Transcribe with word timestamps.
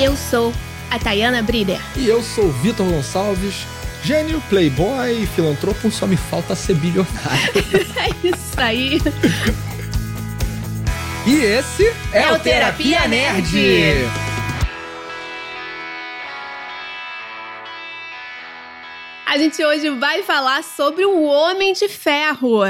Eu 0.00 0.16
sou 0.16 0.54
a 0.92 0.98
Tayana 0.98 1.42
Brider. 1.42 1.80
E 1.96 2.06
eu 2.06 2.22
sou 2.22 2.44
o 2.44 2.52
Vitor 2.52 2.86
Gonçalves, 2.86 3.66
gênio, 4.04 4.40
playboy, 4.48 5.26
filantropo, 5.34 5.90
só 5.90 6.06
me 6.06 6.16
falta 6.16 6.54
ser 6.54 6.74
bilionário. 6.76 7.52
é 7.98 8.28
isso 8.28 8.60
aí. 8.60 9.00
E 11.26 11.34
esse 11.40 11.84
é, 12.12 12.22
É 12.22 12.32
o 12.32 12.38
Terapia 12.38 13.00
Terapia 13.00 13.08
Nerd. 13.08 13.52
Nerd. 13.52 14.28
A 19.26 19.36
gente 19.36 19.62
hoje 19.62 19.90
vai 19.90 20.22
falar 20.22 20.64
sobre 20.64 21.04
o 21.04 21.24
Homem 21.24 21.74
de 21.74 21.86
Ferro, 21.86 22.60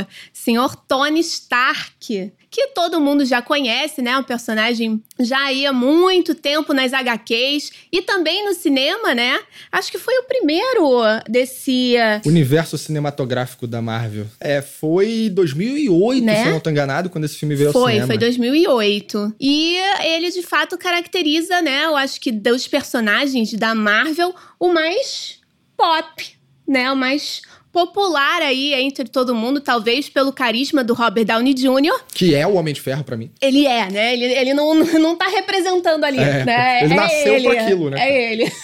Senhor 0.48 0.74
Tony 0.88 1.20
Stark, 1.20 2.32
que 2.50 2.68
todo 2.68 2.98
mundo 2.98 3.22
já 3.26 3.42
conhece, 3.42 4.00
né? 4.00 4.16
Um 4.16 4.22
personagem 4.22 5.02
já 5.20 5.38
aí 5.44 5.66
há 5.66 5.74
muito 5.74 6.34
tempo 6.34 6.72
nas 6.72 6.94
HQs 6.94 7.70
e 7.92 8.00
também 8.00 8.46
no 8.46 8.54
cinema, 8.54 9.14
né? 9.14 9.38
Acho 9.70 9.90
que 9.92 9.98
foi 9.98 10.14
o 10.20 10.22
primeiro 10.22 10.90
desse 11.28 11.96
uh, 12.24 12.26
Universo 12.26 12.78
cinematográfico 12.78 13.66
da 13.66 13.82
Marvel. 13.82 14.26
É, 14.40 14.62
foi 14.62 15.28
2008, 15.34 16.24
Né? 16.24 16.42
se 16.42 16.48
eu 16.48 16.52
não 16.54 16.60
tô 16.60 16.70
enganado, 16.70 17.10
quando 17.10 17.24
esse 17.24 17.36
filme 17.36 17.54
veio 17.54 17.68
ao 17.68 17.72
Foi, 17.74 17.92
cinema. 17.92 18.06
foi 18.06 18.16
2008. 18.16 19.34
E 19.38 19.76
ele 20.02 20.30
de 20.30 20.42
fato 20.42 20.78
caracteriza, 20.78 21.60
né? 21.60 21.84
Eu 21.84 21.94
acho 21.94 22.18
que 22.18 22.32
dos 22.32 22.66
personagens 22.66 23.52
da 23.52 23.74
Marvel, 23.74 24.34
o 24.58 24.72
mais 24.72 25.40
pop, 25.76 26.38
né? 26.66 26.90
O 26.90 26.96
mais 26.96 27.42
popular 27.72 28.42
aí 28.42 28.72
entre 28.74 29.04
todo 29.08 29.34
mundo, 29.34 29.60
talvez 29.60 30.08
pelo 30.08 30.32
carisma 30.32 30.82
do 30.82 30.94
Robert 30.94 31.24
Downey 31.24 31.54
Jr. 31.54 32.00
Que 32.12 32.34
é 32.34 32.46
o 32.46 32.54
Homem 32.54 32.72
de 32.74 32.80
Ferro 32.80 33.04
pra 33.04 33.16
mim. 33.16 33.30
Ele 33.40 33.66
é, 33.66 33.90
né? 33.90 34.12
Ele, 34.14 34.24
ele 34.24 34.54
não, 34.54 34.74
não 34.98 35.16
tá 35.16 35.26
representando 35.28 36.04
ali, 36.04 36.18
É, 36.18 36.44
né? 36.44 36.80
ele 36.84 36.92
é 36.92 36.96
nasceu 36.96 37.34
ele, 37.34 37.48
pra 37.48 37.62
aquilo, 37.62 37.90
né? 37.90 38.00
É 38.00 38.32
ele. 38.32 38.52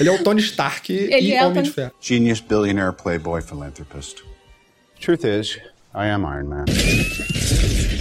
Ele 0.00 0.08
é 0.08 0.12
o 0.12 0.22
Tony 0.24 0.40
Stark 0.40 0.92
Ele 0.92 1.28
e 1.28 1.32
é 1.34 1.40
o 1.42 1.44
Homem 1.44 1.54
Tony- 1.54 1.68
de 1.68 1.72
Ferro. 1.72 1.92
Genius, 2.00 2.40
billionaire, 2.40 2.92
playboy, 2.92 3.40
philanthropist. 3.40 4.16
Truth 5.00 5.22
is, 5.24 5.58
I 5.94 6.08
am 6.10 6.22
Iron 6.24 6.48
Man. 6.48 6.64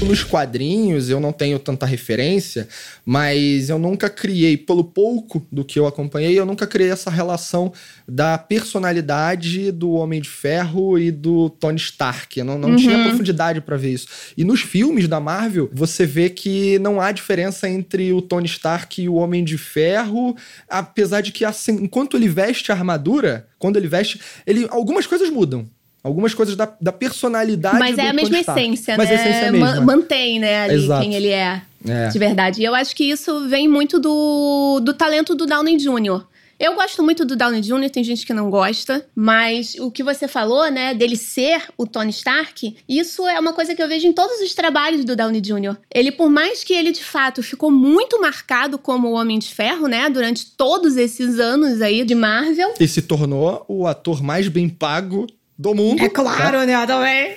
Nos 0.04 0.24
quadrinhos 0.24 1.10
eu 1.10 1.20
não 1.20 1.32
tenho 1.32 1.58
tanta 1.58 1.86
referência, 1.86 2.68
mas 3.06 3.70
eu 3.70 3.80
nunca 3.80 4.10
criei, 4.10 4.58
pelo 4.58 4.84
pouco 4.84 5.46
do 5.52 5.64
que 5.64 5.80
eu 5.80 5.88
acompanhei, 5.88 6.38
eu 6.38 6.46
nunca 6.46 6.68
criei 6.68 6.92
essa 6.92 7.10
relação 7.10 7.72
da 8.08 8.38
personalidade 8.38 9.72
do 9.72 9.92
Homem 9.92 10.22
de 10.22 10.30
Ferro 10.30 11.00
e 11.00 11.10
do 11.10 11.50
Tony 11.50 11.78
Stark. 11.78 12.38
Eu 12.38 12.46
não, 12.46 12.58
não 12.58 12.76
tinha 12.76 13.04
profundidade 13.04 13.62
pra 13.62 13.78
ver 13.78 13.94
isso. 13.94 14.08
E 14.38 14.44
nos 14.44 14.62
filmes 14.62 15.08
da 15.08 15.20
Marvel, 15.20 15.70
você 15.74 16.06
vê 16.06 16.30
que 16.30 16.78
não 16.80 17.00
há 17.00 17.12
diferença 17.12 17.70
entre 17.70 18.12
o 18.12 18.22
Tony 18.22 18.48
Stark 18.48 19.02
e 19.02 19.08
o 19.08 19.16
Homem 19.16 19.44
de 19.44 19.58
Ferro, 19.58 20.36
apesar 20.70 21.22
de 21.22 21.32
que 21.32 21.46
assim, 21.46 21.84
enquanto 21.84 22.18
ele 22.18 22.28
veste 22.28 22.72
a 22.72 22.76
armadura, 22.76 23.48
quando 23.58 23.78
ele 23.78 23.88
veste, 23.88 24.20
ele 24.46 24.68
algumas 24.70 25.08
coisas 25.08 25.30
mudam. 25.30 25.70
Algumas 26.04 26.34
coisas 26.34 26.56
da, 26.56 26.70
da 26.82 26.92
personalidade 26.92 27.80
Mas 27.80 27.96
do 27.96 28.02
é 28.02 28.10
a 28.10 28.14
mesma 28.14 28.38
essência, 28.40 28.98
Mas 28.98 29.10
né? 29.10 29.16
a 29.16 29.20
essência 29.20 29.40
é 29.46 29.48
a 29.48 29.52
Ma- 29.54 29.72
mesma. 29.72 29.82
Mantém, 29.86 30.40
né, 30.40 30.64
ali 30.64 30.76
Exato. 30.76 31.02
quem 31.02 31.14
ele 31.16 31.30
é. 31.30 31.62
É. 31.88 32.08
De 32.10 32.20
verdade. 32.20 32.62
E 32.62 32.66
eu 32.66 32.76
acho 32.76 32.96
que 32.96 33.04
isso 33.04 33.48
vem 33.48 33.68
muito 33.68 34.00
do, 34.00 34.80
do 34.82 34.94
talento 34.94 35.34
do 35.36 35.46
Downey 35.46 35.78
Jr. 35.78 36.24
Eu 36.60 36.76
gosto 36.76 37.04
muito 37.04 37.26
do 37.26 37.36
Downey 37.36 37.60
Jr., 37.62 37.90
tem 37.90 38.04
gente 38.04 38.26
que 38.26 38.34
não 38.34 38.50
gosta, 38.50 39.06
mas 39.14 39.76
o 39.80 39.90
que 39.92 40.02
você 40.04 40.28
falou, 40.28 40.70
né, 40.72 40.94
dele 40.94 41.18
ser 41.18 41.64
o 41.78 41.86
Tony 41.86 42.12
Stark, 42.12 42.76
isso 42.88 43.28
é 43.28 43.38
uma 43.40 43.52
coisa 43.52 43.76
que 43.76 43.82
eu 43.84 43.88
vejo 43.88 44.08
em 44.08 44.14
todos 44.14 44.40
os 44.40 44.54
trabalhos 44.54 45.04
do 45.04 45.14
Downey 45.16 45.42
Jr. 45.42 45.76
Ele, 45.94 46.12
por 46.12 46.30
mais 46.30 46.64
que 46.64 46.74
ele 46.74 46.92
de 46.92 47.04
fato 47.04 47.42
ficou 47.44 47.70
muito 47.72 48.22
marcado 48.22 48.78
como 48.78 49.10
o 49.10 49.14
Homem 49.14 49.40
de 49.40 49.48
Ferro, 49.54 49.88
né, 49.88 50.10
durante 50.10 50.52
todos 50.52 50.96
esses 50.96 51.38
anos 51.40 51.82
aí 51.82 52.06
de 52.06 52.16
Marvel. 52.16 52.74
E 52.80 52.88
se 52.88 53.02
tornou 53.02 53.66
o 53.68 53.86
ator 53.88 54.22
mais 54.24 54.48
bem 54.48 54.70
pago 54.70 55.28
do 55.58 55.74
mundo. 55.76 56.02
É 56.04 56.10
claro, 56.10 56.66
né, 56.66 56.86
também. 56.88 57.36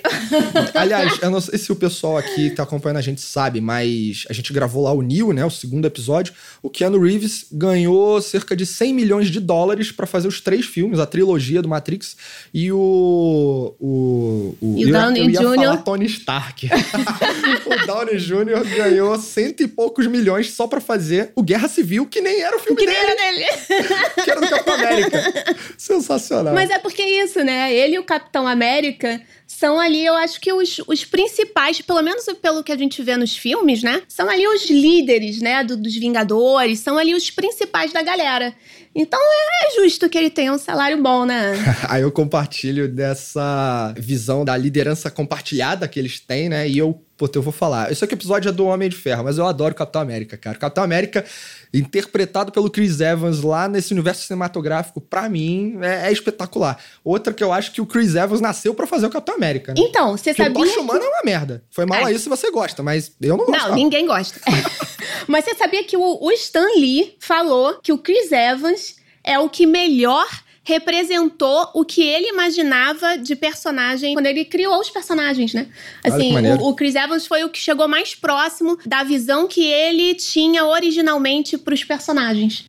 Aliás, 0.74 1.18
eu 1.20 1.30
não 1.30 1.40
sei 1.40 1.58
se 1.58 1.70
o 1.70 1.76
pessoal 1.76 2.16
aqui 2.16 2.48
que 2.50 2.56
tá 2.56 2.62
acompanhando 2.62 2.96
a 2.96 3.02
gente 3.02 3.20
sabe, 3.20 3.60
mas 3.60 4.24
a 4.28 4.32
gente 4.32 4.52
gravou 4.52 4.84
lá 4.84 4.92
o 4.92 5.02
Neil, 5.02 5.32
né? 5.32 5.44
O 5.44 5.50
segundo 5.50 5.84
episódio. 5.86 6.32
O 6.62 6.70
Keanu 6.70 6.98
Reeves 7.00 7.46
ganhou 7.52 8.20
cerca 8.22 8.56
de 8.56 8.64
100 8.64 8.94
milhões 8.94 9.28
de 9.30 9.38
dólares 9.40 9.92
pra 9.92 10.06
fazer 10.06 10.28
os 10.28 10.40
três 10.40 10.64
filmes, 10.66 10.98
a 10.98 11.06
trilogia 11.06 11.60
do 11.60 11.68
Matrix. 11.68 12.16
E 12.54 12.72
o. 12.72 13.74
o, 13.78 14.56
E 14.62 14.66
o 14.66 14.80
eu 14.82 14.88
ia- 14.88 14.92
Downey 15.00 15.34
eu 15.34 15.40
Jr. 15.52 15.54
falar 15.56 15.76
Tony 15.78 16.06
Stark. 16.06 16.68
o 17.66 17.86
Downey 17.86 18.16
Jr. 18.18 18.64
ganhou 18.76 19.18
cento 19.18 19.62
e 19.62 19.68
poucos 19.68 20.06
milhões 20.06 20.50
só 20.52 20.66
pra 20.66 20.80
fazer 20.80 21.32
o 21.34 21.42
Guerra 21.42 21.68
Civil, 21.68 22.06
que 22.06 22.20
nem 22.20 22.40
era 22.40 22.56
o 22.56 22.60
filme 22.60 22.78
Que 22.78 22.86
dele, 22.86 22.98
nem 22.98 23.08
era 23.08 23.32
dele. 23.32 24.04
que 24.24 24.30
era 24.30 24.40
do 24.40 24.48
Capitão 24.48 24.74
América. 24.74 25.56
Sensacional. 25.76 26.54
Mas 26.54 26.70
é 26.70 26.78
porque 26.78 27.02
é 27.02 27.24
isso, 27.24 27.42
né? 27.44 27.72
Ele 27.74 27.96
e 27.96 27.98
o 27.98 28.04
Capitão 28.06 28.46
América 28.46 29.20
são 29.46 29.78
ali, 29.78 30.04
eu 30.04 30.14
acho 30.14 30.40
que 30.40 30.52
os, 30.52 30.80
os 30.86 31.04
principais, 31.04 31.80
pelo 31.82 32.02
menos 32.02 32.24
pelo 32.40 32.64
que 32.64 32.72
a 32.72 32.76
gente 32.78 33.02
vê 33.02 33.16
nos 33.16 33.36
filmes, 33.36 33.82
né? 33.82 34.02
São 34.08 34.28
ali 34.30 34.46
os 34.48 34.68
líderes, 34.70 35.40
né? 35.42 35.62
do- 35.62 35.76
dos 35.76 35.94
Vingadores, 35.94 36.80
são 36.80 36.96
ali 36.96 37.14
os 37.14 37.30
principais 37.30 37.92
da 37.92 38.02
galera. 38.02 38.54
Então 38.94 39.20
é 39.20 39.74
justo 39.82 40.08
que 40.08 40.16
ele 40.16 40.30
tenha 40.30 40.52
um 40.52 40.58
salário 40.58 41.00
bom, 41.02 41.26
né? 41.26 41.52
Aí 41.88 42.02
eu 42.02 42.10
compartilho 42.10 42.88
dessa 42.88 43.92
visão 43.98 44.44
da 44.44 44.56
liderança 44.56 45.10
compartilhada 45.10 45.86
que 45.86 45.98
eles 45.98 46.18
têm, 46.18 46.48
né? 46.48 46.68
E 46.68 46.78
eu, 46.78 47.00
puta, 47.16 47.38
eu 47.38 47.42
vou 47.42 47.52
falar. 47.52 47.90
Esse 47.90 48.04
aqui 48.04 48.14
episódio 48.14 48.48
é 48.48 48.52
do 48.52 48.66
Homem 48.66 48.88
de 48.88 48.96
Ferro, 48.96 49.24
mas 49.24 49.38
eu 49.38 49.46
adoro 49.46 49.72
o 49.72 49.76
Capitão 49.76 50.02
América, 50.02 50.36
cara. 50.36 50.58
Capitão 50.58 50.84
América, 50.84 51.24
interpretado 51.72 52.52
pelo 52.52 52.70
Chris 52.70 53.00
Evans 53.00 53.42
lá 53.42 53.68
nesse 53.68 53.92
universo 53.92 54.22
cinematográfico, 54.26 55.00
pra 55.00 55.28
mim, 55.28 55.78
é, 55.82 56.08
é 56.08 56.12
espetacular. 56.12 56.78
Outra 57.04 57.32
que 57.32 57.42
eu 57.42 57.52
acho 57.52 57.72
que 57.72 57.80
o 57.80 57.86
Chris 57.86 58.14
Evans 58.14 58.40
nasceu 58.40 58.74
pra 58.74 58.86
fazer 58.86 59.06
o 59.06 59.10
Capitão 59.10 59.34
América, 59.34 59.72
né? 59.74 59.80
Então, 59.80 60.16
você 60.16 60.34
Porque 60.34 60.42
o 60.42 60.44
sabia. 60.54 60.64
Tocha 60.64 60.80
Humana 60.80 61.04
é 61.04 61.08
uma 61.08 61.22
merda. 61.24 61.64
Foi 61.70 61.86
mal 61.86 62.00
É. 62.00 62.04
aí 62.04 62.18
se 62.18 62.28
você 62.28 62.50
gosta, 62.50 62.82
mas 62.82 63.12
eu 63.20 63.36
não 63.36 63.46
gosto. 63.46 63.68
Não, 63.68 63.74
ninguém 63.74 64.06
gosta. 64.06 64.40
Mas 65.28 65.44
você 65.44 65.54
sabia 65.54 65.82
que 65.82 65.96
o, 65.96 66.18
o 66.24 66.30
Stan 66.32 66.66
Lee 66.76 67.16
falou 67.20 67.78
que 67.82 67.92
o 67.92 67.98
Chris 67.98 68.30
Evans 68.30 68.96
é 69.24 69.38
o 69.38 69.48
que 69.48 69.66
melhor 69.66 70.26
representou 70.66 71.70
o 71.72 71.84
que 71.84 72.02
ele 72.02 72.28
imaginava 72.28 73.16
de 73.16 73.36
personagem 73.36 74.14
quando 74.14 74.26
ele 74.26 74.44
criou 74.44 74.80
os 74.80 74.90
personagens, 74.90 75.54
né? 75.54 75.68
Assim, 76.02 76.34
o, 76.36 76.68
o 76.68 76.74
Chris 76.74 76.96
Evans 76.96 77.24
foi 77.24 77.44
o 77.44 77.48
que 77.48 77.58
chegou 77.58 77.86
mais 77.86 78.16
próximo 78.16 78.76
da 78.84 79.04
visão 79.04 79.46
que 79.46 79.64
ele 79.64 80.16
tinha 80.16 80.66
originalmente 80.66 81.56
pros 81.56 81.84
personagens. 81.84 82.64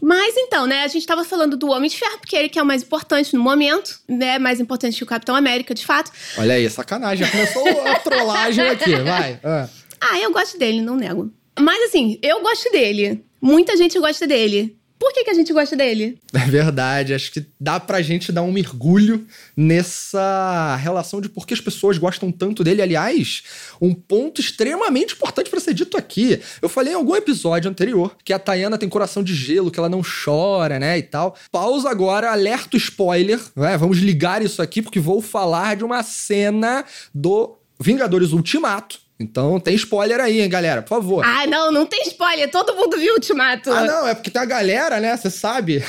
Mas 0.00 0.36
então, 0.36 0.66
né, 0.66 0.82
a 0.82 0.88
gente 0.88 1.06
tava 1.06 1.24
falando 1.24 1.56
do 1.56 1.70
Homem 1.70 1.90
de 1.90 1.96
Ferro, 1.98 2.18
porque 2.18 2.36
ele 2.36 2.48
que 2.48 2.58
é 2.58 2.62
o 2.62 2.66
mais 2.66 2.82
importante 2.82 3.34
no 3.34 3.42
momento, 3.42 4.00
né, 4.08 4.38
mais 4.38 4.60
importante 4.60 4.96
que 4.98 5.04
o 5.04 5.06
Capitão 5.06 5.34
América, 5.34 5.74
de 5.74 5.84
fato. 5.84 6.12
Olha 6.38 6.54
aí, 6.54 6.70
sacanagem. 6.70 7.26
Já 7.26 7.32
começou 7.32 7.86
a 7.88 7.98
trollagem 8.00 8.68
aqui, 8.68 8.96
vai. 8.96 9.40
Ah. 9.42 9.68
Ah, 10.00 10.18
eu 10.18 10.32
gosto 10.32 10.58
dele, 10.58 10.80
não 10.80 10.96
nego. 10.96 11.32
Mas 11.58 11.82
assim, 11.84 12.18
eu 12.22 12.40
gosto 12.40 12.70
dele. 12.70 13.24
Muita 13.42 13.76
gente 13.76 13.98
gosta 13.98 14.24
dele. 14.24 14.78
Por 15.02 15.12
que, 15.12 15.24
que 15.24 15.30
a 15.30 15.34
gente 15.34 15.52
gosta 15.52 15.74
dele? 15.74 16.16
É 16.32 16.46
verdade, 16.46 17.12
acho 17.14 17.32
que 17.32 17.44
dá 17.60 17.78
pra 17.80 18.02
gente 18.02 18.30
dar 18.32 18.42
um 18.42 18.52
mergulho 18.52 19.26
nessa 19.56 20.76
relação 20.76 21.20
de 21.20 21.28
por 21.28 21.46
que 21.46 21.54
as 21.54 21.60
pessoas 21.60 21.98
gostam 21.98 22.30
tanto 22.30 22.62
dele. 22.62 22.82
Aliás, 22.82 23.42
um 23.80 23.92
ponto 23.92 24.40
extremamente 24.40 25.14
importante 25.14 25.50
pra 25.50 25.60
ser 25.60 25.74
dito 25.74 25.96
aqui. 25.96 26.40
Eu 26.60 26.68
falei 26.68 26.92
em 26.92 26.96
algum 26.96 27.16
episódio 27.16 27.70
anterior 27.70 28.16
que 28.24 28.32
a 28.32 28.38
Tayana 28.38 28.78
tem 28.78 28.88
coração 28.88 29.22
de 29.22 29.34
gelo, 29.34 29.70
que 29.70 29.78
ela 29.78 29.88
não 29.88 30.02
chora, 30.02 30.78
né, 30.78 30.98
e 30.98 31.02
tal. 31.02 31.36
Pausa 31.50 31.90
agora, 31.90 32.30
alerta 32.30 32.76
spoiler, 32.76 33.40
né? 33.56 33.76
Vamos 33.76 33.98
ligar 33.98 34.42
isso 34.42 34.62
aqui 34.62 34.82
porque 34.82 35.00
vou 35.00 35.20
falar 35.20 35.76
de 35.76 35.84
uma 35.84 36.02
cena 36.02 36.84
do 37.12 37.56
Vingadores 37.80 38.32
Ultimato. 38.32 39.00
Então 39.22 39.58
tem 39.60 39.74
spoiler 39.74 40.20
aí, 40.20 40.40
hein, 40.40 40.48
galera, 40.48 40.82
por 40.82 40.88
favor. 40.88 41.24
Ah, 41.24 41.46
não, 41.46 41.70
não 41.70 41.86
tem 41.86 42.02
spoiler. 42.08 42.50
Todo 42.50 42.74
mundo 42.74 42.96
viu 42.96 43.12
o 43.12 43.14
Ultimato. 43.16 43.70
Ah, 43.70 43.84
não, 43.84 44.06
é 44.08 44.14
porque 44.14 44.30
tem 44.30 44.42
a 44.42 44.44
galera, 44.44 45.00
né? 45.00 45.16
Você 45.16 45.30
sabe. 45.30 45.82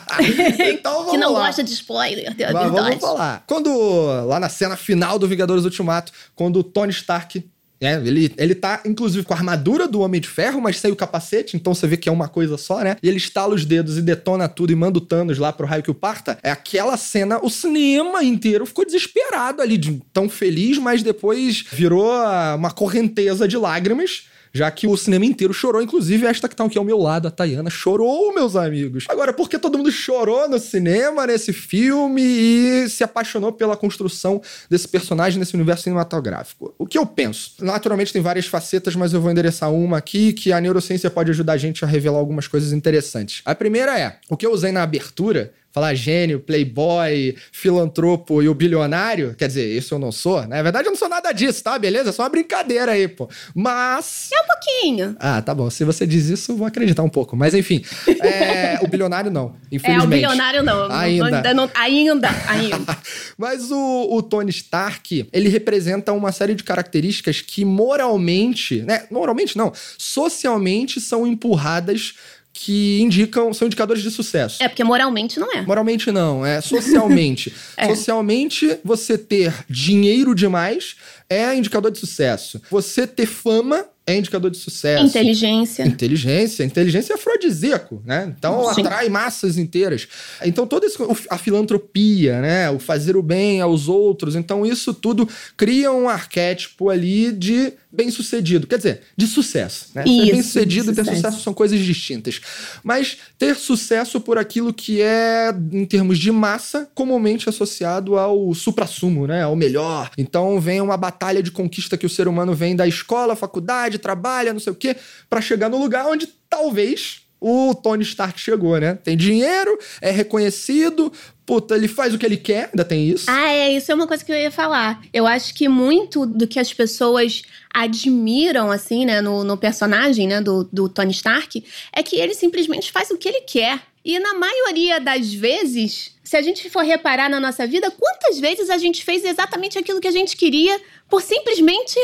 então 0.58 0.94
vamos 0.98 1.10
que 1.12 1.18
não 1.18 1.32
lá. 1.32 1.46
gosta 1.46 1.62
de 1.62 1.72
spoiler, 1.72 2.26
Mas 2.28 2.36
verdade. 2.36 2.70
vamos 2.70 3.00
falar. 3.00 3.44
Quando, 3.46 4.26
lá 4.26 4.40
na 4.40 4.48
cena 4.48 4.76
final 4.76 5.18
do 5.18 5.28
Vingadores 5.28 5.64
Ultimato, 5.64 6.12
quando 6.34 6.58
o 6.60 6.64
Tony 6.64 6.90
Stark. 6.92 7.44
É, 7.80 7.94
ele, 7.94 8.32
ele 8.36 8.54
tá, 8.54 8.82
inclusive, 8.84 9.24
com 9.24 9.32
a 9.32 9.36
armadura 9.36 9.88
do 9.88 10.00
Homem 10.00 10.20
de 10.20 10.28
Ferro, 10.28 10.60
mas 10.60 10.78
sem 10.78 10.92
o 10.92 10.96
capacete, 10.96 11.56
então 11.56 11.74
você 11.74 11.86
vê 11.86 11.96
que 11.96 12.10
é 12.10 12.12
uma 12.12 12.28
coisa 12.28 12.58
só, 12.58 12.80
né? 12.80 12.96
E 13.02 13.08
ele 13.08 13.16
estala 13.16 13.54
os 13.54 13.64
dedos 13.64 13.96
e 13.96 14.02
detona 14.02 14.48
tudo 14.48 14.70
e 14.70 14.76
manda 14.76 14.98
o 14.98 15.00
Thanos 15.00 15.38
lá 15.38 15.50
pro 15.50 15.66
raio 15.66 15.82
que 15.82 15.90
o 15.90 15.94
parta. 15.94 16.38
É 16.42 16.50
aquela 16.50 16.96
cena, 16.98 17.38
o 17.42 17.48
cinema 17.48 18.22
inteiro 18.22 18.66
ficou 18.66 18.84
desesperado 18.84 19.62
ali, 19.62 19.78
de 19.78 20.00
tão 20.12 20.28
feliz, 20.28 20.76
mas 20.76 21.02
depois 21.02 21.64
virou 21.72 22.12
ah, 22.12 22.54
uma 22.56 22.70
correnteza 22.70 23.48
de 23.48 23.56
lágrimas 23.56 24.24
já 24.52 24.70
que 24.70 24.86
o 24.86 24.96
cinema 24.96 25.24
inteiro 25.24 25.54
chorou, 25.54 25.82
inclusive 25.82 26.26
esta 26.26 26.48
que 26.48 26.56
tá 26.56 26.64
aqui 26.64 26.78
ao 26.78 26.84
meu 26.84 26.98
lado, 26.98 27.28
a 27.28 27.30
Tayana, 27.30 27.70
chorou, 27.70 28.34
meus 28.34 28.56
amigos. 28.56 29.04
Agora, 29.08 29.32
por 29.32 29.48
que 29.48 29.58
todo 29.58 29.78
mundo 29.78 29.90
chorou 29.90 30.48
no 30.48 30.58
cinema, 30.58 31.26
nesse 31.26 31.52
filme, 31.52 32.22
e 32.22 32.88
se 32.88 33.04
apaixonou 33.04 33.52
pela 33.52 33.76
construção 33.76 34.40
desse 34.68 34.88
personagem 34.88 35.38
nesse 35.38 35.54
universo 35.54 35.84
cinematográfico? 35.84 36.74
O 36.78 36.86
que 36.86 36.98
eu 36.98 37.06
penso? 37.06 37.52
Naturalmente 37.60 38.12
tem 38.12 38.22
várias 38.22 38.46
facetas, 38.46 38.96
mas 38.96 39.12
eu 39.12 39.20
vou 39.20 39.30
endereçar 39.30 39.72
uma 39.72 39.98
aqui, 39.98 40.32
que 40.32 40.52
a 40.52 40.60
neurociência 40.60 41.10
pode 41.10 41.30
ajudar 41.30 41.54
a 41.54 41.58
gente 41.58 41.84
a 41.84 41.88
revelar 41.88 42.18
algumas 42.18 42.48
coisas 42.48 42.72
interessantes. 42.72 43.42
A 43.44 43.54
primeira 43.54 43.98
é, 43.98 44.18
o 44.28 44.36
que 44.36 44.46
eu 44.46 44.52
usei 44.52 44.72
na 44.72 44.82
abertura 44.82 45.52
falar 45.72 45.94
gênio, 45.94 46.40
playboy, 46.40 47.36
filantropo 47.52 48.42
e 48.42 48.48
o 48.48 48.54
bilionário, 48.54 49.34
quer 49.36 49.46
dizer, 49.46 49.66
isso 49.76 49.94
eu 49.94 49.98
não 49.98 50.10
sou. 50.10 50.46
Na 50.46 50.62
verdade, 50.62 50.88
eu 50.88 50.90
não 50.90 50.98
sou 50.98 51.08
nada 51.08 51.32
disso, 51.32 51.62
tá? 51.62 51.78
Beleza? 51.78 52.10
É 52.10 52.12
só 52.12 52.22
uma 52.22 52.28
brincadeira 52.28 52.92
aí, 52.92 53.06
pô. 53.08 53.28
Mas. 53.54 54.30
É 54.32 54.40
um 54.40 54.46
pouquinho. 54.46 55.16
Ah, 55.18 55.40
tá 55.40 55.54
bom. 55.54 55.70
Se 55.70 55.84
você 55.84 56.06
diz 56.06 56.28
isso, 56.28 56.52
eu 56.52 56.56
vou 56.56 56.66
acreditar 56.66 57.02
um 57.02 57.08
pouco. 57.08 57.36
Mas 57.36 57.54
enfim, 57.54 57.84
é... 58.22 58.78
o 58.82 58.88
bilionário 58.88 59.30
não. 59.30 59.54
Infelizmente. 59.70 60.02
É, 60.02 60.06
o 60.06 60.08
bilionário 60.08 60.62
não. 60.62 60.90
Ainda. 60.90 61.36
Ainda, 61.36 61.54
não, 61.54 61.70
ainda. 61.74 62.28
ainda. 62.48 62.98
Mas 63.38 63.70
o, 63.70 64.08
o 64.10 64.22
Tony 64.22 64.50
Stark, 64.50 65.28
ele 65.32 65.48
representa 65.48 66.12
uma 66.12 66.32
série 66.32 66.54
de 66.54 66.64
características 66.64 67.40
que 67.40 67.64
moralmente, 67.64 68.82
né? 68.82 69.04
Moralmente 69.10 69.56
não, 69.56 69.72
socialmente 69.96 71.00
são 71.00 71.26
empurradas 71.26 72.14
que 72.52 73.00
indicam, 73.00 73.52
são 73.54 73.66
indicadores 73.66 74.02
de 74.02 74.10
sucesso. 74.10 74.62
É, 74.62 74.68
porque 74.68 74.84
moralmente 74.84 75.38
não 75.38 75.52
é. 75.52 75.62
Moralmente 75.62 76.10
não, 76.10 76.44
é 76.44 76.60
socialmente. 76.60 77.54
é. 77.76 77.86
Socialmente, 77.88 78.78
você 78.84 79.16
ter 79.16 79.54
dinheiro 79.68 80.34
demais 80.34 80.96
é 81.28 81.54
indicador 81.54 81.90
de 81.90 81.98
sucesso. 81.98 82.60
Você 82.70 83.06
ter 83.06 83.26
fama 83.26 83.86
é 84.10 84.18
indicador 84.18 84.50
de 84.50 84.58
sucesso. 84.58 85.04
Inteligência. 85.04 85.84
Inteligência. 85.84 86.64
Inteligência 86.64 87.12
é 87.12 87.16
afrodisíaco, 87.16 88.02
né? 88.04 88.32
Então 88.36 88.72
Sim. 88.74 88.82
atrai 88.82 89.08
massas 89.08 89.56
inteiras. 89.56 90.08
Então 90.44 90.66
toda 90.66 90.86
a 91.28 91.38
filantropia, 91.38 92.40
né? 92.40 92.70
O 92.70 92.78
fazer 92.78 93.16
o 93.16 93.22
bem 93.22 93.60
aos 93.60 93.88
outros. 93.88 94.36
Então 94.36 94.64
isso 94.64 94.92
tudo 94.92 95.28
cria 95.56 95.92
um 95.92 96.08
arquétipo 96.08 96.90
ali 96.90 97.32
de 97.32 97.72
bem-sucedido. 97.92 98.66
Quer 98.66 98.76
dizer, 98.76 99.00
de 99.16 99.26
sucesso. 99.26 99.86
Né? 99.94 100.04
Isso, 100.06 100.24
Ser 100.24 100.32
bem-sucedido 100.32 100.92
e 100.92 100.94
ter 100.94 101.04
sucesso 101.04 101.40
são 101.40 101.52
coisas 101.52 101.80
distintas. 101.80 102.40
Mas 102.82 103.18
ter 103.38 103.56
sucesso 103.56 104.20
por 104.20 104.38
aquilo 104.38 104.72
que 104.72 105.02
é, 105.02 105.52
em 105.72 105.84
termos 105.84 106.18
de 106.18 106.30
massa, 106.30 106.88
comumente 106.94 107.48
associado 107.48 108.16
ao 108.16 108.54
supra-sumo, 108.54 109.26
né? 109.26 109.42
Ao 109.42 109.56
melhor. 109.56 110.10
Então 110.16 110.60
vem 110.60 110.80
uma 110.80 110.96
batalha 110.96 111.42
de 111.42 111.50
conquista 111.50 111.96
que 111.96 112.06
o 112.06 112.10
ser 112.10 112.28
humano 112.28 112.54
vem 112.54 112.76
da 112.76 112.86
escola, 112.86 113.34
faculdade, 113.34 113.98
trabalha, 114.00 114.52
não 114.52 114.60
sei 114.60 114.72
o 114.72 114.76
quê, 114.76 114.96
para 115.28 115.40
chegar 115.40 115.68
no 115.68 115.78
lugar 115.78 116.06
onde 116.06 116.26
talvez 116.48 117.22
o 117.40 117.74
Tony 117.74 118.02
Stark 118.02 118.38
chegou, 118.38 118.78
né? 118.78 118.98
Tem 119.02 119.16
dinheiro, 119.16 119.78
é 120.00 120.10
reconhecido, 120.10 121.10
puta, 121.46 121.74
ele 121.74 121.88
faz 121.88 122.12
o 122.12 122.18
que 122.18 122.26
ele 122.26 122.36
quer, 122.36 122.66
ainda 122.66 122.84
tem 122.84 123.08
isso. 123.08 123.26
Ah, 123.28 123.50
é, 123.50 123.72
isso 123.72 123.90
é 123.90 123.94
uma 123.94 124.06
coisa 124.06 124.22
que 124.22 124.30
eu 124.30 124.36
ia 124.36 124.50
falar. 124.50 125.00
Eu 125.12 125.26
acho 125.26 125.54
que 125.54 125.68
muito 125.68 126.26
do 126.26 126.46
que 126.46 126.60
as 126.60 126.72
pessoas 126.72 127.42
admiram, 127.72 128.70
assim, 128.70 129.06
né, 129.06 129.22
no, 129.22 129.42
no 129.42 129.56
personagem, 129.56 130.28
né, 130.28 130.40
do, 130.40 130.64
do 130.64 130.88
Tony 130.88 131.12
Stark, 131.12 131.64
é 131.92 132.02
que 132.02 132.16
ele 132.16 132.34
simplesmente 132.34 132.92
faz 132.92 133.10
o 133.10 133.16
que 133.16 133.28
ele 133.28 133.40
quer. 133.40 133.80
E 134.04 134.18
na 134.18 134.34
maioria 134.34 135.00
das 135.00 135.32
vezes, 135.32 136.14
se 136.22 136.36
a 136.36 136.42
gente 136.42 136.68
for 136.68 136.82
reparar 136.82 137.28
na 137.28 137.40
nossa 137.40 137.66
vida, 137.66 137.90
quantas 137.90 138.38
vezes 138.38 138.70
a 138.70 138.78
gente 138.78 139.04
fez 139.04 139.24
exatamente 139.24 139.78
aquilo 139.78 140.00
que 140.00 140.08
a 140.08 140.12
gente 140.12 140.36
queria 140.36 140.80
por 141.08 141.22
simplesmente 141.22 141.94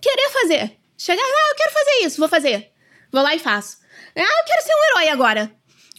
querer 0.00 0.30
fazer? 0.30 0.83
Chegar, 0.96 1.22
ah, 1.22 1.50
eu 1.50 1.56
quero 1.56 1.72
fazer 1.72 2.06
isso, 2.06 2.18
vou 2.18 2.28
fazer. 2.28 2.70
Vou 3.12 3.22
lá 3.22 3.34
e 3.34 3.38
faço. 3.38 3.78
Ah, 4.16 4.20
eu 4.20 4.44
quero 4.46 4.62
ser 4.62 4.72
um 4.72 5.00
herói 5.00 5.08
agora. 5.10 5.50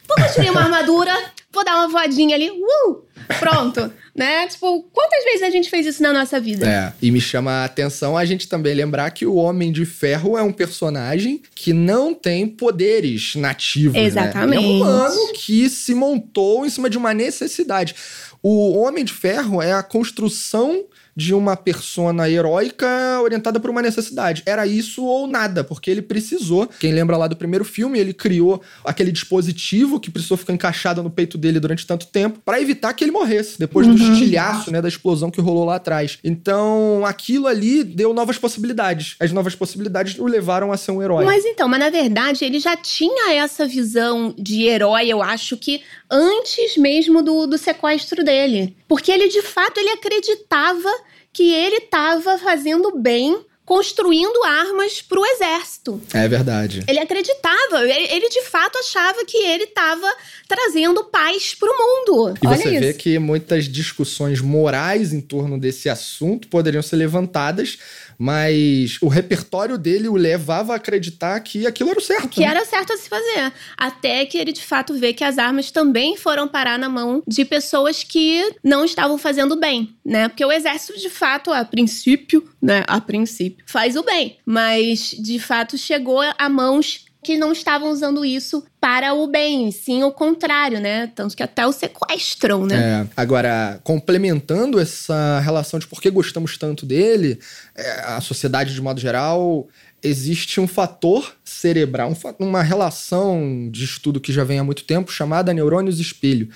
Vou 0.07 0.17
construir 0.17 0.49
uma 0.51 0.61
armadura, 0.61 1.13
vou 1.51 1.63
dar 1.63 1.77
uma 1.77 1.87
voadinha 1.87 2.35
ali, 2.35 2.49
uh, 2.49 3.05
pronto, 3.39 3.91
né? 4.13 4.47
Tipo, 4.47 4.83
quantas 4.93 5.23
vezes 5.23 5.41
a 5.41 5.49
gente 5.49 5.69
fez 5.69 5.85
isso 5.85 6.03
na 6.03 6.13
nossa 6.13 6.39
vida? 6.39 6.67
É, 6.67 6.93
e 7.01 7.09
me 7.09 7.19
chama 7.19 7.51
a 7.51 7.65
atenção 7.65 8.15
a 8.15 8.23
gente 8.23 8.47
também 8.47 8.73
lembrar 8.75 9.09
que 9.11 9.25
o 9.25 9.35
Homem 9.35 9.71
de 9.71 9.85
Ferro 9.85 10.37
é 10.37 10.43
um 10.43 10.51
personagem 10.51 11.41
que 11.55 11.73
não 11.73 12.13
tem 12.13 12.47
poderes 12.47 13.35
nativos, 13.35 13.97
Exatamente. 13.97 14.49
Né? 14.49 14.55
É 14.57 14.59
um 14.59 14.75
humano 14.81 15.33
que 15.33 15.69
se 15.69 15.95
montou 15.95 16.65
em 16.65 16.69
cima 16.69 16.89
de 16.89 16.97
uma 16.97 17.13
necessidade. 17.13 17.95
O 18.43 18.77
Homem 18.77 19.03
de 19.03 19.13
Ferro 19.13 19.61
é 19.61 19.73
a 19.73 19.81
construção 19.81 20.85
de 21.15 21.33
uma 21.33 21.55
persona 21.55 22.29
heróica 22.29 22.87
orientada 23.21 23.59
por 23.59 23.69
uma 23.69 23.81
necessidade. 23.81 24.43
Era 24.45 24.67
isso 24.67 25.03
ou 25.05 25.27
nada, 25.27 25.63
porque 25.63 25.89
ele 25.89 26.01
precisou. 26.01 26.67
Quem 26.79 26.91
lembra 26.91 27.15
lá 27.15 27.27
do 27.27 27.35
primeiro 27.35 27.63
filme, 27.63 27.97
ele 27.97 28.13
criou 28.13 28.61
aquele 28.83 29.11
dispositivo 29.11 29.99
que 29.99 30.11
precisou 30.11 30.35
ficar 30.35 30.53
encaixado 30.53 31.01
no 31.01 31.09
peito 31.09 31.37
dele 31.37 31.59
durante 31.59 31.87
tanto 31.87 32.07
tempo 32.07 32.39
para 32.43 32.61
evitar 32.61 32.93
que 32.93 33.03
ele 33.03 33.11
morresse, 33.11 33.57
depois 33.57 33.87
uhum. 33.87 33.95
do 33.95 34.03
estilhaço, 34.03 34.71
né, 34.71 34.81
da 34.81 34.87
explosão 34.87 35.31
que 35.31 35.39
rolou 35.39 35.65
lá 35.65 35.75
atrás. 35.75 36.19
Então, 36.23 37.05
aquilo 37.05 37.47
ali 37.47 37.83
deu 37.83 38.13
novas 38.13 38.37
possibilidades. 38.37 39.15
As 39.19 39.31
novas 39.31 39.55
possibilidades 39.55 40.19
o 40.19 40.25
levaram 40.25 40.71
a 40.71 40.77
ser 40.77 40.91
um 40.91 41.01
herói. 41.01 41.23
Mas 41.23 41.45
então, 41.45 41.67
mas 41.67 41.79
na 41.79 41.89
verdade, 41.89 42.43
ele 42.43 42.59
já 42.59 42.75
tinha 42.75 43.33
essa 43.33 43.65
visão 43.65 44.33
de 44.37 44.63
herói, 44.63 45.07
eu 45.07 45.21
acho 45.21 45.55
que 45.55 45.81
antes 46.09 46.77
mesmo 46.77 47.21
do, 47.21 47.47
do 47.47 47.57
sequestro 47.57 48.23
dele. 48.23 48.75
Porque 48.87 49.11
ele, 49.11 49.27
de 49.27 49.41
fato, 49.41 49.79
ele 49.79 49.89
acreditava 49.89 50.89
que 51.35 51.53
ele 51.53 51.75
estava 51.75 52.37
fazendo 52.37 52.97
bem 52.97 53.45
construindo 53.65 54.43
armas 54.43 55.01
para 55.01 55.19
o 55.19 55.25
exército. 55.25 56.01
É 56.13 56.27
verdade. 56.27 56.83
Ele 56.87 56.99
acreditava, 56.99 57.83
ele, 57.83 58.13
ele 58.13 58.29
de 58.29 58.43
fato 58.43 58.77
achava 58.77 59.25
que 59.25 59.37
ele 59.37 59.63
estava 59.63 60.07
trazendo 60.47 61.03
paz 61.05 61.55
para 61.55 61.69
o 61.69 61.77
mundo. 61.77 62.37
E 62.41 62.47
Olha 62.47 62.57
você 62.57 62.69
isso. 62.69 62.79
vê 62.79 62.93
que 62.93 63.19
muitas 63.19 63.65
discussões 63.65 64.39
morais 64.39 65.11
em 65.11 65.21
torno 65.21 65.59
desse 65.59 65.89
assunto 65.89 66.47
poderiam 66.47 66.83
ser 66.83 66.97
levantadas 66.97 67.77
mas 68.17 68.97
o 69.01 69.07
repertório 69.07 69.77
dele 69.77 70.07
o 70.07 70.15
levava 70.15 70.73
a 70.73 70.75
acreditar 70.77 71.39
que 71.41 71.67
aquilo 71.67 71.89
era 71.89 71.99
o 71.99 72.01
certo. 72.01 72.29
Que 72.29 72.41
né? 72.41 72.47
era 72.47 72.65
certo 72.65 72.93
a 72.93 72.97
se 72.97 73.09
fazer. 73.09 73.53
Até 73.77 74.25
que 74.25 74.37
ele 74.37 74.51
de 74.51 74.63
fato 74.63 74.93
vê 74.93 75.13
que 75.13 75.23
as 75.23 75.37
armas 75.37 75.71
também 75.71 76.17
foram 76.17 76.47
parar 76.47 76.79
na 76.79 76.89
mão 76.89 77.21
de 77.27 77.43
pessoas 77.45 78.03
que 78.03 78.55
não 78.63 78.85
estavam 78.85 79.17
fazendo 79.17 79.55
bem, 79.55 79.95
né? 80.03 80.27
Porque 80.27 80.45
o 80.45 80.51
exército 80.51 80.99
de 80.99 81.09
fato, 81.09 81.51
a 81.51 81.63
princípio, 81.65 82.47
né, 82.61 82.83
a 82.87 82.99
princípio, 83.01 83.54
faz 83.65 83.95
o 83.95 84.03
bem, 84.03 84.37
mas 84.45 85.15
de 85.19 85.39
fato 85.39 85.77
chegou 85.77 86.21
a 86.37 86.49
mãos 86.49 87.05
que 87.25 87.37
não 87.37 87.51
estavam 87.51 87.89
usando 87.89 88.23
isso 88.23 88.63
para 88.79 89.15
o 89.15 89.25
bem, 89.25 89.71
sim 89.71 90.03
o 90.03 90.11
contrário, 90.11 90.79
né? 90.79 91.07
Tanto 91.15 91.35
que 91.35 91.41
até 91.41 91.65
o 91.65 91.71
sequestram, 91.71 92.67
né? 92.67 93.01
É. 93.01 93.07
Agora, 93.17 93.79
complementando 93.83 94.79
essa 94.79 95.39
relação 95.39 95.79
de 95.79 95.87
por 95.87 95.99
que 95.99 96.11
gostamos 96.11 96.55
tanto 96.55 96.85
dele, 96.85 97.39
é, 97.75 98.01
a 98.01 98.21
sociedade 98.21 98.75
de 98.75 98.81
modo 98.81 98.99
geral, 98.99 99.67
existe 100.03 100.61
um 100.61 100.67
fator 100.67 101.35
cerebral, 101.43 102.11
um, 102.11 102.45
uma 102.45 102.61
relação 102.61 103.69
de 103.71 103.83
estudo 103.83 104.21
que 104.21 104.31
já 104.31 104.43
vem 104.43 104.59
há 104.59 104.63
muito 104.63 104.83
tempo 104.83 105.11
chamada 105.11 105.51
neurônios 105.51 105.99
espelho, 105.99 106.49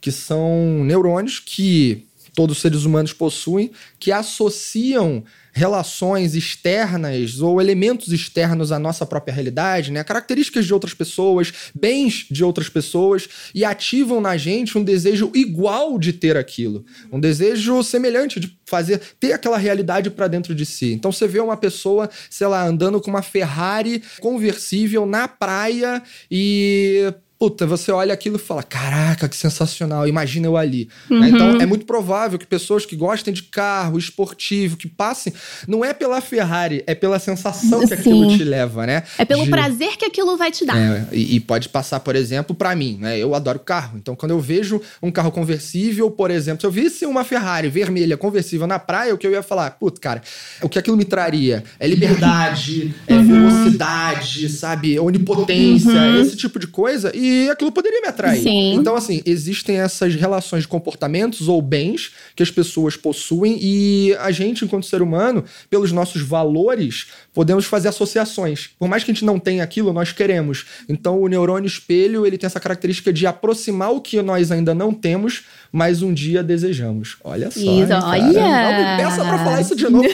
que 0.00 0.10
são 0.10 0.82
neurônios 0.84 1.38
que 1.38 2.04
todos 2.34 2.56
os 2.56 2.62
seres 2.62 2.84
humanos 2.84 3.12
possuem, 3.12 3.70
que 3.98 4.10
associam 4.10 5.24
relações 5.56 6.34
externas 6.34 7.40
ou 7.40 7.62
elementos 7.62 8.12
externos 8.12 8.70
à 8.70 8.78
nossa 8.78 9.06
própria 9.06 9.32
realidade, 9.32 9.90
né? 9.90 10.04
características 10.04 10.66
de 10.66 10.74
outras 10.74 10.92
pessoas, 10.92 11.50
bens 11.74 12.26
de 12.30 12.44
outras 12.44 12.68
pessoas, 12.68 13.26
e 13.54 13.64
ativam 13.64 14.20
na 14.20 14.36
gente 14.36 14.76
um 14.76 14.84
desejo 14.84 15.32
igual 15.34 15.98
de 15.98 16.12
ter 16.12 16.36
aquilo, 16.36 16.84
um 17.10 17.18
desejo 17.18 17.82
semelhante 17.82 18.38
de 18.38 18.54
fazer 18.66 19.00
ter 19.18 19.32
aquela 19.32 19.56
realidade 19.56 20.10
para 20.10 20.28
dentro 20.28 20.54
de 20.54 20.66
si. 20.66 20.92
Então 20.92 21.10
você 21.10 21.26
vê 21.26 21.40
uma 21.40 21.56
pessoa, 21.56 22.10
sei 22.28 22.48
lá, 22.48 22.62
andando 22.62 23.00
com 23.00 23.08
uma 23.08 23.22
Ferrari 23.22 24.02
conversível 24.20 25.06
na 25.06 25.26
praia 25.26 26.02
e 26.30 27.14
puta, 27.38 27.66
você 27.66 27.92
olha 27.92 28.12
aquilo 28.12 28.36
e 28.36 28.38
fala: 28.38 28.62
caraca, 28.62 29.28
que 29.28 29.36
sensacional, 29.36 30.08
imagina 30.08 30.46
eu 30.46 30.56
ali. 30.56 30.88
Né? 31.08 31.16
Uhum. 31.16 31.26
Então 31.26 31.60
é 31.60 31.66
muito 31.66 31.84
provável 31.84 32.38
que 32.38 32.46
pessoas 32.46 32.86
que 32.86 32.96
gostem 32.96 33.32
de 33.32 33.42
carro 33.42 33.98
esportivo, 33.98 34.76
que 34.76 34.88
passem, 34.88 35.32
não 35.66 35.84
é 35.84 35.92
pela 35.92 36.20
Ferrari, 36.20 36.82
é 36.86 36.94
pela 36.94 37.18
sensação 37.18 37.80
que 37.80 37.88
Sim. 37.88 37.94
aquilo 37.94 38.36
te 38.36 38.44
leva, 38.44 38.86
né? 38.86 39.02
É 39.18 39.24
pelo 39.24 39.44
de... 39.44 39.50
prazer 39.50 39.96
que 39.96 40.04
aquilo 40.04 40.36
vai 40.36 40.50
te 40.50 40.64
dar. 40.64 40.76
É, 40.76 41.06
e, 41.12 41.36
e, 41.36 41.40
pode 41.40 41.68
passar, 41.68 42.00
por 42.00 42.16
exemplo, 42.16 42.54
para 42.54 42.74
mim, 42.74 42.98
né? 43.00 43.18
Eu 43.18 43.34
adoro 43.34 43.58
carro. 43.58 43.98
Então 43.98 44.16
quando 44.16 44.32
eu 44.32 44.40
vejo 44.40 44.80
um 45.02 45.10
carro 45.10 45.30
conversível, 45.30 46.10
por 46.10 46.30
exemplo, 46.30 46.60
se 46.60 46.66
eu 46.66 46.70
visse 46.70 47.06
uma 47.06 47.24
Ferrari 47.24 47.68
vermelha 47.68 48.16
conversível 48.16 48.66
na 48.66 48.78
praia, 48.78 49.14
o 49.14 49.18
que 49.18 49.26
eu 49.26 49.32
ia 49.32 49.42
falar, 49.42 49.70
puta, 49.72 50.00
cara, 50.00 50.22
o 50.62 50.68
que 50.68 50.78
aquilo 50.78 50.96
me 50.96 51.04
traria 51.04 51.64
é 51.78 51.86
liberdade, 51.86 52.94
é 53.06 53.14
uhum. 53.14 53.26
velocidade, 53.26 54.48
sabe? 54.48 54.98
Onipotência, 54.98 55.90
uhum. 55.90 56.20
esse 56.20 56.36
tipo 56.36 56.58
de 56.58 56.66
coisa. 56.66 57.12
E 57.14 57.25
e 57.26 57.50
aquilo 57.50 57.72
poderia 57.72 58.00
me 58.00 58.08
atrair. 58.08 58.42
Sim. 58.42 58.74
Então, 58.74 58.94
assim, 58.94 59.20
existem 59.26 59.78
essas 59.80 60.14
relações 60.14 60.62
de 60.62 60.68
comportamentos 60.68 61.48
ou 61.48 61.60
bens 61.60 62.12
que 62.34 62.42
as 62.42 62.50
pessoas 62.50 62.96
possuem 62.96 63.58
e 63.60 64.14
a 64.20 64.30
gente, 64.30 64.64
enquanto 64.64 64.86
ser 64.86 65.02
humano, 65.02 65.44
pelos 65.68 65.90
nossos 65.92 66.22
valores, 66.22 67.08
podemos 67.34 67.64
fazer 67.64 67.88
associações. 67.88 68.70
Por 68.78 68.88
mais 68.88 69.02
que 69.02 69.10
a 69.10 69.14
gente 69.14 69.24
não 69.24 69.38
tenha 69.38 69.64
aquilo, 69.64 69.92
nós 69.92 70.12
queremos. 70.12 70.66
Então, 70.88 71.20
o 71.20 71.28
neurônio 71.28 71.66
espelho, 71.66 72.26
ele 72.26 72.38
tem 72.38 72.46
essa 72.46 72.60
característica 72.60 73.12
de 73.12 73.26
aproximar 73.26 73.92
o 73.92 74.00
que 74.00 74.20
nós 74.22 74.52
ainda 74.52 74.74
não 74.74 74.92
temos, 74.92 75.44
mas 75.72 76.02
um 76.02 76.12
dia 76.12 76.42
desejamos. 76.42 77.16
Olha 77.24 77.50
só. 77.50 77.60
Isso, 77.60 77.92
olha. 77.92 78.22
Não 78.22 78.78
me 78.78 79.02
peça 79.02 79.24
pra 79.24 79.38
falar 79.38 79.60
isso 79.60 79.74
de 79.74 79.88
novo. 79.88 80.08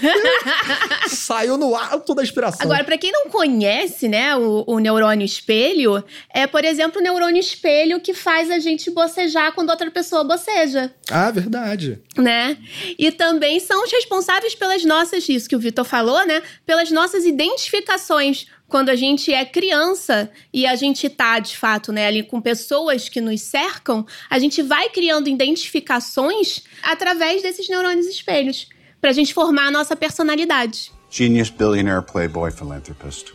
Saiu 1.09 1.57
no 1.57 1.75
alto 1.76 2.14
da 2.14 2.23
inspiração. 2.23 2.64
Agora, 2.64 2.85
para 2.85 2.99
quem 2.99 3.12
não 3.12 3.28
conhece, 3.28 4.09
né, 4.09 4.37
o, 4.37 4.64
o, 4.66 4.78
neurônio 4.78 5.25
espelho, 5.25 6.02
é, 6.33 6.47
por 6.47 6.64
exemplo, 6.64 7.00
neurônio 7.02 7.40
espelho 7.40 8.00
que 8.00 8.14
faz 8.14 8.50
a 8.50 8.59
gente 8.59 8.90
bocejar 8.90 9.52
quando 9.52 9.71
outra 9.71 9.90
pessoa 9.90 10.25
boceja. 10.25 10.94
Ah, 11.11 11.30
verdade. 11.30 12.00
Né? 12.16 12.56
E 12.99 13.11
também 13.11 13.61
são 13.61 13.85
os 13.85 13.92
responsáveis 13.92 14.54
pelas 14.54 14.85
nossas, 14.85 15.28
isso 15.28 15.49
que 15.49 15.56
o 15.56 15.59
Vitor 15.59 15.85
falou, 15.85 16.26
né, 16.26 16.42
pelas 16.64 16.90
nossas 16.90 17.25
identificações 17.25 18.47
quando 18.73 18.88
a 18.88 18.97
gente 18.97 19.32
é 19.35 19.44
criança 19.44 20.30
e 20.50 20.66
a 20.66 20.75
gente 20.75 21.11
tá, 21.11 21.38
de 21.38 21.59
fato, 21.59 21.92
né, 21.92 22.06
ali 22.06 22.23
com 22.23 22.40
pessoas 22.40 23.06
que 23.06 23.21
nos 23.21 23.42
cercam, 23.42 24.06
a 24.30 24.38
gente 24.38 24.62
vai 24.62 24.88
criando 24.88 25.28
identificações 25.28 26.62
através 26.82 27.42
desses 27.42 27.68
neurônios 27.68 28.06
espelhos, 28.06 28.66
pra 28.99 29.12
gente 29.12 29.35
formar 29.35 29.66
a 29.66 29.71
nossa 29.71 29.94
personalidade. 29.94 30.90
Genius, 31.11 31.50
billionaire, 31.50 32.02
playboy, 32.02 32.50
philanthropist. 32.50 33.32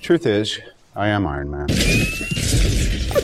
Truth 0.00 0.24
is, 0.24 0.60
I 0.96 1.10
am 1.10 1.24
Iron 1.24 1.50
Man. 1.50 1.66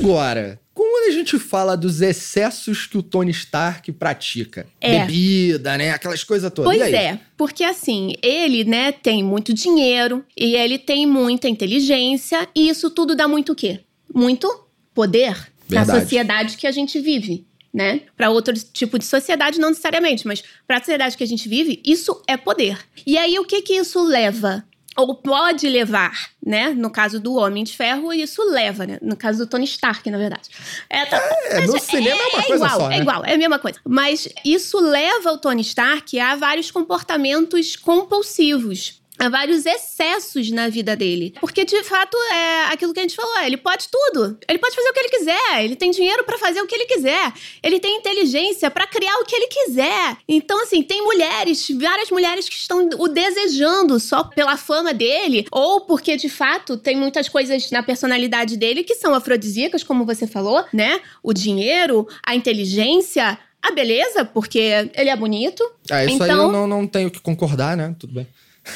Agora, 0.01 0.59
quando 0.73 1.09
a 1.09 1.13
gente 1.13 1.39
fala 1.39 1.77
dos 1.77 2.01
excessos 2.01 2.87
que 2.87 2.97
o 2.97 3.03
Tony 3.03 3.31
Stark 3.31 3.93
pratica, 3.93 4.67
É. 4.81 5.01
bebida, 5.01 5.77
né, 5.77 5.91
aquelas 5.91 6.25
coisas 6.25 6.51
todas. 6.53 6.75
Pois 6.75 6.93
é, 6.93 7.21
porque 7.37 7.63
assim, 7.63 8.15
ele, 8.23 8.65
né, 8.65 8.91
tem 8.93 9.23
muito 9.23 9.53
dinheiro 9.53 10.25
e 10.37 10.57
ele 10.57 10.79
tem 10.79 11.07
muita 11.07 11.49
inteligência 11.49 12.49
e 12.55 12.69
isso 12.69 12.91
tudo 12.91 13.15
dá 13.15 13.29
muito 13.29 13.53
o 13.53 13.55
quê? 13.55 13.81
Muito 14.13 14.49
poder 14.95 15.51
na 15.69 15.85
sociedade 15.85 16.57
que 16.57 16.67
a 16.67 16.73
gente 16.73 16.99
vive, 16.99 17.45
né? 17.73 18.01
Para 18.17 18.31
outro 18.31 18.55
tipo 18.55 18.99
de 18.99 19.05
sociedade 19.05 19.61
não 19.61 19.69
necessariamente, 19.69 20.27
mas 20.27 20.43
para 20.67 20.79
a 20.79 20.81
sociedade 20.81 21.17
que 21.17 21.23
a 21.23 21.27
gente 21.27 21.49
vive, 21.49 21.81
isso 21.85 22.21
é 22.27 22.37
poder. 22.37 22.79
E 23.07 23.17
aí 23.17 23.39
o 23.39 23.45
que 23.45 23.63
que 23.63 23.75
isso 23.75 24.03
leva? 24.03 24.65
Ou 24.97 25.15
pode 25.15 25.69
levar, 25.69 26.31
né? 26.45 26.71
No 26.71 26.91
caso 26.91 27.21
do 27.21 27.35
Homem 27.35 27.63
de 27.65 27.77
Ferro, 27.77 28.13
isso 28.13 28.43
leva, 28.51 28.87
né? 28.87 28.99
No 29.01 29.17
caso 29.17 29.39
do 29.39 29.47
Tony 29.49 29.65
Stark, 29.65 30.11
na 30.11 30.19
verdade. 30.19 30.51
É, 30.91 31.07
tá- 31.07 31.17
É, 31.45 31.61
no 31.67 31.79
cinema 31.79 32.21
é 32.21 32.27
uma 32.27 32.43
coisa 32.43 32.55
igual, 32.65 32.81
só, 32.81 32.89
né? 32.89 32.97
É 32.97 33.01
igual, 33.01 33.25
é 33.25 33.35
a 33.35 33.39
mesma 33.39 33.59
coisa. 33.59 33.79
Mas 33.87 34.29
isso 34.45 34.79
leva 34.81 35.33
o 35.33 35.39
Tony 35.39 35.63
Stark 35.63 36.19
a 36.19 36.35
vários 36.37 36.71
comportamentos 36.71 37.77
compulsivos. 37.77 39.00
A 39.21 39.29
vários 39.29 39.67
excessos 39.67 40.51
na 40.51 40.71
vida 40.71 40.97
dele. 40.97 41.35
Porque, 41.39 41.63
de 41.63 41.83
fato, 41.85 42.17
é 42.33 42.73
aquilo 42.73 42.95
que 42.95 43.01
a 43.01 43.03
gente 43.03 43.15
falou: 43.15 43.39
ele 43.43 43.59
pode 43.59 43.87
tudo. 43.91 44.39
Ele 44.49 44.59
pode 44.59 44.75
fazer 44.75 44.89
o 44.89 44.93
que 44.95 45.01
ele 45.01 45.09
quiser. 45.11 45.65
Ele 45.65 45.77
tem 45.77 45.91
dinheiro 45.91 46.25
pra 46.25 46.39
fazer 46.39 46.63
o 46.63 46.67
que 46.67 46.75
ele 46.75 46.87
quiser. 46.87 47.31
Ele 47.63 47.79
tem 47.79 47.99
inteligência 47.99 48.71
pra 48.71 48.87
criar 48.87 49.15
o 49.19 49.27
que 49.27 49.37
ele 49.37 49.47
quiser. 49.49 50.17
Então, 50.27 50.63
assim, 50.63 50.83
tem 50.83 51.05
mulheres, 51.05 51.69
várias 51.79 52.11
mulheres 52.11 52.49
que 52.49 52.55
estão 52.55 52.89
o 52.99 53.09
desejando 53.09 54.01
só 54.01 54.25
pela 54.25 54.57
fama 54.57 54.95
dele, 54.95 55.47
ou 55.53 55.83
porque, 55.83 56.17
de 56.17 56.31
fato, 56.31 56.79
tem 56.79 56.97
muitas 56.97 57.29
coisas 57.29 57.71
na 57.71 57.83
personalidade 57.83 58.57
dele 58.57 58.83
que 58.83 58.95
são 58.95 59.15
afrodisíacas, 59.15 59.83
como 59.83 60.07
você 60.07 60.27
falou, 60.27 60.65
né? 60.73 60.99
O 61.23 61.35
dinheiro, 61.35 62.09
a 62.25 62.35
inteligência. 62.35 63.39
A 63.63 63.73
beleza, 63.73 64.25
porque 64.25 64.59
ele 64.95 65.11
é 65.11 65.17
bonito. 65.17 65.63
Ah, 65.91 66.03
isso 66.03 66.23
aí 66.23 66.31
então, 66.31 66.47
eu 66.47 66.53
não, 66.53 66.67
não 66.67 66.87
tenho 66.87 67.11
que 67.11 67.21
concordar, 67.21 67.77
né? 67.77 67.95
Tudo 67.99 68.15
bem. 68.15 68.27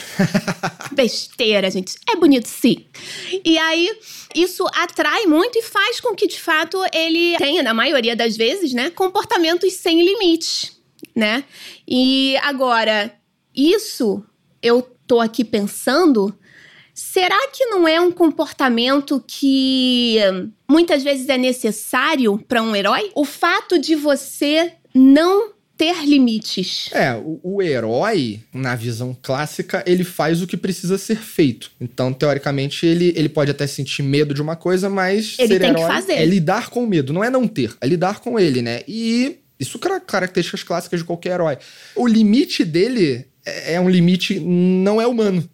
besteira, 0.93 1.71
gente. 1.71 1.97
É 2.09 2.17
bonito 2.17 2.49
sim. 2.49 2.87
E 3.45 3.59
aí, 3.59 3.91
isso 4.35 4.67
atrai 4.75 5.27
muito 5.27 5.59
e 5.59 5.63
faz 5.63 6.01
com 6.01 6.15
que, 6.15 6.27
de 6.27 6.41
fato, 6.41 6.79
ele 6.93 7.37
tenha, 7.39 7.63
na 7.63 7.75
maioria 7.75 8.17
das 8.17 8.37
vezes, 8.37 8.73
né, 8.73 8.91
comportamentos 8.91 9.73
sem 9.75 10.03
limites, 10.03 10.73
né? 11.15 11.45
E 11.87 12.37
agora, 12.39 13.15
isso 13.55 14.25
eu 14.63 14.83
tô 15.07 15.21
aqui 15.21 15.45
pensando. 15.45 16.37
Será 16.93 17.49
que 17.49 17.67
não 17.67 17.89
é 17.89 18.01
um 18.01 18.13
comportamento 18.13 19.23
que 19.27 20.19
muitas 20.69 21.03
vezes 21.03 21.29
é 21.29 21.37
necessário 21.37 22.39
para 22.47 22.63
um 22.63 22.75
herói? 22.75 23.11
O 23.15 23.25
fato 23.25 23.79
de 23.79 23.97
você 23.97 24.73
não 24.95 25.54
ter 25.77 26.05
limites. 26.07 26.89
É, 26.93 27.15
o, 27.15 27.41
o 27.43 27.63
herói, 27.63 28.41
na 28.53 28.75
visão 28.77 29.17
clássica, 29.21 29.83
ele 29.87 30.05
faz 30.05 30.41
o 30.41 30.47
que 30.47 30.57
precisa 30.57 30.97
ser 30.99 31.17
feito. 31.17 31.71
Então, 31.81 32.13
teoricamente, 32.13 32.87
ele, 32.87 33.13
ele 33.17 33.29
pode 33.29 33.51
até 33.51 33.67
sentir 33.67 34.03
medo 34.03 34.33
de 34.35 34.41
uma 34.41 34.57
coisa, 34.57 34.89
mas 34.89 35.37
Ele 35.39 35.55
ser 35.55 35.61
tem 35.61 35.75
que 35.75 35.81
herói 35.81 35.87
fazer. 35.95 36.13
é 36.15 36.25
lidar 36.25 36.71
com 36.71 36.85
o 36.85 36.87
medo. 36.87 37.13
Não 37.13 37.25
é 37.25 37.31
não 37.31 37.47
ter, 37.49 37.75
é 37.81 37.87
lidar 37.87 38.21
com 38.21 38.39
ele, 38.39 38.63
né? 38.63 38.83
E 38.87 39.39
isso 39.59 39.79
cara- 39.79 40.01
características 40.01 40.63
clássicas 40.63 41.01
de 41.01 41.05
qualquer 41.07 41.33
herói. 41.35 41.59
O 41.97 42.07
limite 42.07 42.65
dele 42.65 43.27
é, 43.45 43.75
é 43.75 43.81
um 43.81 43.89
limite, 43.89 44.39
não 44.41 45.01
é 45.01 45.07
humano. 45.07 45.49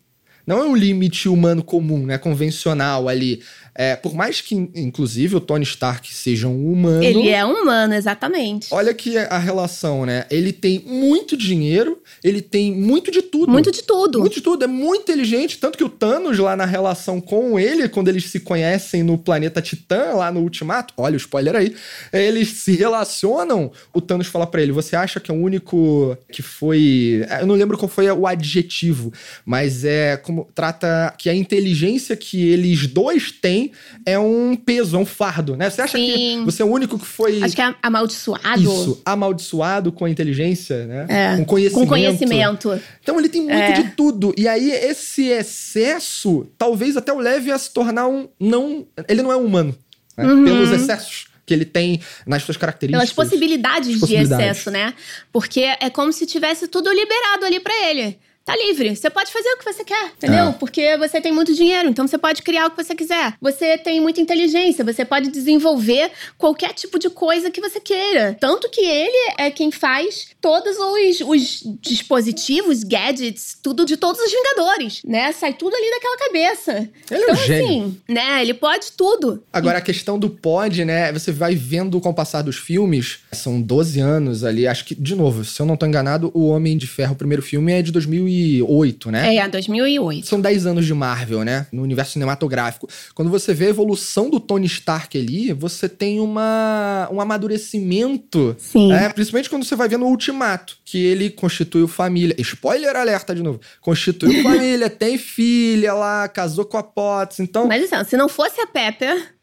Não 0.46 0.58
é 0.58 0.64
um 0.66 0.74
limite 0.74 1.28
humano 1.28 1.62
comum, 1.62 2.04
né? 2.06 2.18
Convencional 2.18 3.08
ali. 3.08 3.40
É, 3.74 3.96
por 3.96 4.14
mais 4.14 4.40
que, 4.40 4.54
inclusive, 4.74 5.36
o 5.36 5.40
Tony 5.40 5.64
Stark 5.64 6.12
seja 6.12 6.48
um 6.48 6.72
humano. 6.72 7.02
Ele 7.02 7.28
é 7.28 7.44
humano, 7.44 7.94
exatamente. 7.94 8.68
Olha 8.70 8.92
que 8.92 9.16
a 9.16 9.38
relação, 9.38 10.04
né? 10.04 10.26
Ele 10.30 10.52
tem 10.52 10.80
muito 10.86 11.36
dinheiro, 11.36 12.00
ele 12.22 12.42
tem 12.42 12.72
muito 12.72 13.10
de 13.10 13.22
tudo. 13.22 13.50
Muito 13.50 13.70
de 13.70 13.82
tudo. 13.82 14.20
Muito 14.20 14.34
de 14.34 14.40
tudo, 14.40 14.64
é 14.64 14.66
muito 14.66 15.02
inteligente. 15.02 15.58
Tanto 15.58 15.78
que 15.78 15.84
o 15.84 15.88
Thanos, 15.88 16.38
lá 16.38 16.56
na 16.56 16.64
relação 16.64 17.20
com 17.20 17.58
ele, 17.58 17.88
quando 17.88 18.08
eles 18.08 18.24
se 18.24 18.40
conhecem 18.40 19.02
no 19.02 19.16
planeta 19.16 19.62
Titã, 19.62 20.14
lá 20.14 20.32
no 20.32 20.40
Ultimato, 20.40 20.92
olha 20.96 21.14
o 21.14 21.16
spoiler 21.16 21.54
aí, 21.54 21.74
eles 22.12 22.48
se 22.48 22.72
relacionam. 22.72 23.70
O 23.94 24.00
Thanos 24.00 24.26
fala 24.26 24.46
pra 24.46 24.62
ele: 24.62 24.72
Você 24.72 24.96
acha 24.96 25.20
que 25.20 25.30
é 25.30 25.34
o 25.34 25.40
único 25.40 26.16
que 26.30 26.42
foi. 26.42 27.24
Eu 27.40 27.46
não 27.46 27.54
lembro 27.54 27.78
qual 27.78 27.88
foi 27.88 28.10
o 28.10 28.26
adjetivo, 28.26 29.12
mas 29.44 29.84
é 29.84 30.16
como 30.16 30.48
trata 30.54 31.14
que 31.16 31.28
a 31.28 31.34
inteligência 31.34 32.16
que 32.16 32.48
eles 32.48 32.86
dois 32.86 33.30
têm 33.30 33.60
é 34.07 34.19
um 34.19 34.55
peso, 34.57 34.97
é 34.97 34.99
um 34.99 35.07
fardo, 35.07 35.57
né? 35.57 35.69
Você 35.71 35.83
acha 35.83 35.97
que 35.99 36.14
Sim. 36.14 36.45
você 36.45 36.62
é 36.62 36.64
o 36.64 36.69
único 36.69 36.99
que 36.99 37.07
foi. 37.07 37.43
Acho 37.43 37.55
que 37.55 37.62
é 37.62 37.75
amaldiçoado. 37.83 38.61
Isso, 38.62 39.02
amaldiçoado 39.05 39.90
com 39.93 40.05
a 40.05 40.11
inteligência, 40.11 40.87
né? 40.87 41.07
É, 41.09 41.37
Com 41.37 41.45
conhecimento. 41.45 41.83
Com 41.83 41.88
conhecimento. 41.88 42.81
Então 43.02 43.19
ele 43.19 43.29
tem 43.29 43.43
muito 43.43 43.55
É. 43.55 43.73
de 43.73 43.90
tudo. 43.93 44.33
E 44.37 44.47
aí 44.49 44.71
esse 44.71 45.29
excesso 45.29 46.47
talvez 46.59 46.97
até 46.97 47.12
o 47.12 47.19
leve 47.19 47.50
a 47.50 47.59
se 47.59 47.73
tornar 47.73 48.07
um 48.09 48.29
não, 48.38 48.87
ele 49.09 49.23
não 49.23 49.33
é 49.33 49.37
humano, 49.37 49.75
né? 50.17 50.25
Uhum. 50.25 50.45
pelos 50.45 50.71
excessos 50.71 51.26
que 51.47 51.55
ele 51.55 51.64
tem 51.64 52.00
nas 52.26 52.45
suas 52.45 52.57
características. 52.57 53.12
Pelas 53.12 53.29
possibilidades, 53.29 53.99
possibilidades. 53.99 54.29
de 54.38 54.43
excesso, 54.45 54.71
né? 54.71 54.95
Porque 55.33 55.61
é 55.81 55.90
como 55.90 56.12
se 56.12 56.25
tivesse 56.25 56.69
tudo 56.69 56.93
liberado 56.93 57.45
ali 57.45 57.59
pra 57.59 57.75
ele. 57.90 58.19
Tá 58.50 58.57
livre. 58.57 58.97
Você 58.97 59.09
pode 59.09 59.33
fazer 59.33 59.49
o 59.50 59.59
que 59.59 59.64
você 59.64 59.85
quer, 59.85 60.07
entendeu? 60.16 60.49
É. 60.49 60.52
Porque 60.52 60.97
você 60.97 61.21
tem 61.21 61.30
muito 61.30 61.54
dinheiro, 61.54 61.88
então 61.88 62.07
você 62.07 62.19
pode 62.19 62.42
criar 62.42 62.66
o 62.66 62.71
que 62.71 62.83
você 62.83 62.97
quiser. 62.97 63.35
Você 63.40 63.78
tem 63.78 64.00
muita 64.00 64.21
inteligência, 64.21 64.85
você 64.85 65.04
pode 65.04 65.30
desenvolver 65.30 66.11
qualquer 66.37 66.73
tipo 66.73 66.99
de 66.99 67.09
coisa 67.09 67.50
que 67.50 67.61
você 67.61 67.78
queira. 67.78 68.37
Tanto 68.40 68.69
que 68.69 68.80
ele 68.80 69.35
é 69.38 69.50
quem 69.52 69.71
faz 69.71 70.28
todos 70.40 70.76
os, 70.76 71.21
os 71.21 71.62
dispositivos, 71.80 72.83
gadgets, 72.83 73.57
tudo 73.62 73.85
de 73.85 73.97
todos 73.97 74.21
os 74.21 74.30
Vingadores, 74.30 75.02
né? 75.04 75.30
Sai 75.33 75.52
tudo 75.52 75.75
ali 75.76 75.90
daquela 75.90 76.16
cabeça. 76.16 76.88
Ele 77.11 77.25
é 77.25 77.30
um 77.30 77.35
então, 77.35 77.37
gênio. 77.37 77.64
assim, 77.64 78.00
né? 78.09 78.42
Ele 78.42 78.54
pode 78.54 78.92
tudo. 78.92 79.42
Agora, 79.52 79.78
a 79.78 79.83
questão 79.83 80.19
do 80.19 80.28
pod, 80.28 80.85
né? 80.85 81.12
Você 81.12 81.30
vai 81.30 81.54
vendo 81.54 82.00
com 82.00 82.11
o 82.11 82.14
passar 82.14 82.42
dos 82.42 82.57
filmes, 82.57 83.21
são 83.33 83.61
12 83.61 84.00
anos 84.00 84.42
ali. 84.45 84.66
Acho 84.66 84.85
que, 84.85 84.95
de 84.95 85.14
novo, 85.14 85.45
se 85.45 85.61
eu 85.61 85.66
não 85.66 85.76
tô 85.76 85.87
enganado, 85.87 86.30
o 86.35 86.49
Homem 86.49 86.76
de 86.76 86.87
Ferro, 86.87 87.12
o 87.12 87.16
primeiro 87.16 87.42
filme, 87.42 87.73
é 87.73 87.83
de 87.83 87.92
2008, 88.40 89.11
né? 89.11 89.37
É, 89.37 89.49
2008. 89.49 90.26
São 90.26 90.40
10 90.40 90.66
anos 90.66 90.87
de 90.87 90.94
Marvel, 90.94 91.44
né? 91.44 91.66
No 91.73 91.82
universo 91.82 92.12
cinematográfico. 92.12 92.88
Quando 93.14 93.30
você 93.30 93.52
vê 93.52 93.66
a 93.66 93.70
evolução 93.70 94.30
do 94.30 94.40
Tony 94.40 94.66
Stark 94.66 95.16
ali, 95.18 95.52
você 95.52 95.88
tem 95.88 96.20
uma, 96.20 97.09
um 97.11 97.20
amadurecimento. 97.20 98.56
Sim. 98.59 98.92
É, 98.92 99.09
principalmente 99.09 99.50
quando 99.50 99.64
você 99.64 99.76
vai 99.76 99.88
ver 99.88 99.99
no 99.99 100.06
Ultimato, 100.06 100.76
que 100.85 101.04
ele 101.04 101.30
constituiu 101.30 101.87
família. 101.87 102.35
Spoiler 102.38 102.97
alerta 102.97 103.35
de 103.35 103.42
novo. 103.42 103.61
Constituiu 103.80 104.42
família, 104.42 104.88
tem 104.88 105.18
filha 105.18 105.92
lá, 105.92 106.28
casou 106.28 106.64
com 106.64 106.76
a 106.76 106.82
Potts. 106.82 107.40
Então, 107.40 107.66
Mas 107.66 107.92
assim, 107.92 108.11
se 108.11 108.16
não 108.16 108.28
fosse 108.28 108.61
a 108.61 108.66
Pepper, 108.66 109.35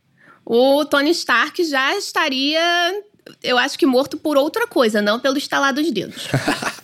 o 0.46 0.86
Tony 0.86 1.12
Stark 1.12 1.64
já 1.64 1.96
estaria, 1.98 2.62
eu 3.44 3.58
acho 3.58 3.78
que 3.78 3.86
morto 3.86 4.18
por 4.18 4.38
outra 4.38 4.68
coisa, 4.68 5.02
não 5.02 5.20
pelo 5.20 5.38
estalar 5.38 5.74
dos 5.74 5.92
dedos. 5.92 6.28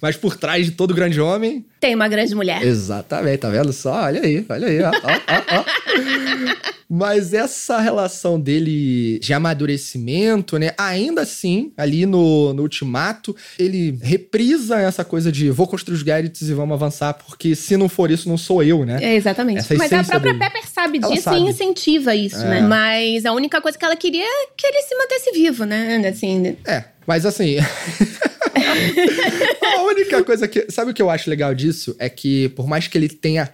Mas 0.00 0.16
por 0.16 0.36
trás 0.36 0.66
de 0.66 0.72
todo 0.72 0.94
grande 0.94 1.20
homem. 1.20 1.64
Tem 1.80 1.94
uma 1.94 2.08
grande 2.08 2.34
mulher. 2.34 2.62
Exatamente, 2.62 3.38
tá 3.38 3.50
vendo 3.50 3.72
só? 3.72 4.04
Olha 4.04 4.20
aí, 4.22 4.44
olha 4.48 4.68
aí, 4.68 4.82
ó, 4.82 4.90
ó, 4.90 5.58
ó. 5.60 5.64
Mas 6.88 7.32
essa 7.32 7.80
relação 7.80 8.38
dele 8.38 9.18
de 9.18 9.32
amadurecimento, 9.32 10.58
né? 10.58 10.72
Ainda 10.78 11.22
assim, 11.22 11.72
ali 11.76 12.06
no, 12.06 12.52
no 12.52 12.62
Ultimato, 12.62 13.34
ele 13.58 13.98
reprisa 14.02 14.78
essa 14.78 15.04
coisa 15.04 15.32
de 15.32 15.50
vou 15.50 15.66
construir 15.66 15.96
os 15.96 16.02
gadgets 16.02 16.42
e 16.42 16.52
vamos 16.54 16.74
avançar, 16.74 17.14
porque 17.14 17.54
se 17.56 17.76
não 17.76 17.88
for 17.88 18.10
isso, 18.10 18.28
não 18.28 18.36
sou 18.36 18.62
eu, 18.62 18.84
né? 18.84 18.98
É, 19.02 19.14
exatamente. 19.16 19.60
Essa 19.60 19.74
Mas 19.74 19.92
a 19.92 20.04
própria 20.04 20.34
dele. 20.34 20.44
Pepper 20.44 20.68
sabe 20.70 20.98
Ela 21.02 21.10
disso 21.12 21.24
sabe. 21.24 21.38
e 21.38 21.42
incentiva 21.48 22.14
isso, 22.14 22.36
É. 22.36 22.48
né? 22.48 22.60
Mas 22.60 23.24
a 23.24 23.32
única 23.32 23.60
coisa 23.60 23.76
que 23.78 23.84
ela 23.84 23.96
queria 23.96 24.24
é 24.24 24.46
que 24.56 24.66
ele 24.66 24.82
se 24.82 24.94
mantesse 24.96 25.32
vivo, 25.32 25.64
né? 25.64 25.96
Assim, 26.06 26.56
É, 26.66 26.84
mas 27.06 27.24
assim. 27.26 27.56
a 29.76 29.82
única 29.82 30.22
coisa 30.24 30.48
que. 30.48 30.70
Sabe 30.70 30.90
o 30.90 30.94
que 30.94 31.02
eu 31.02 31.10
acho 31.10 31.30
legal 31.30 31.54
disso? 31.54 31.94
É 31.98 32.08
que, 32.08 32.48
por 32.50 32.66
mais 32.66 32.88
que 32.88 32.96
ele 32.96 33.08
tenha, 33.08 33.52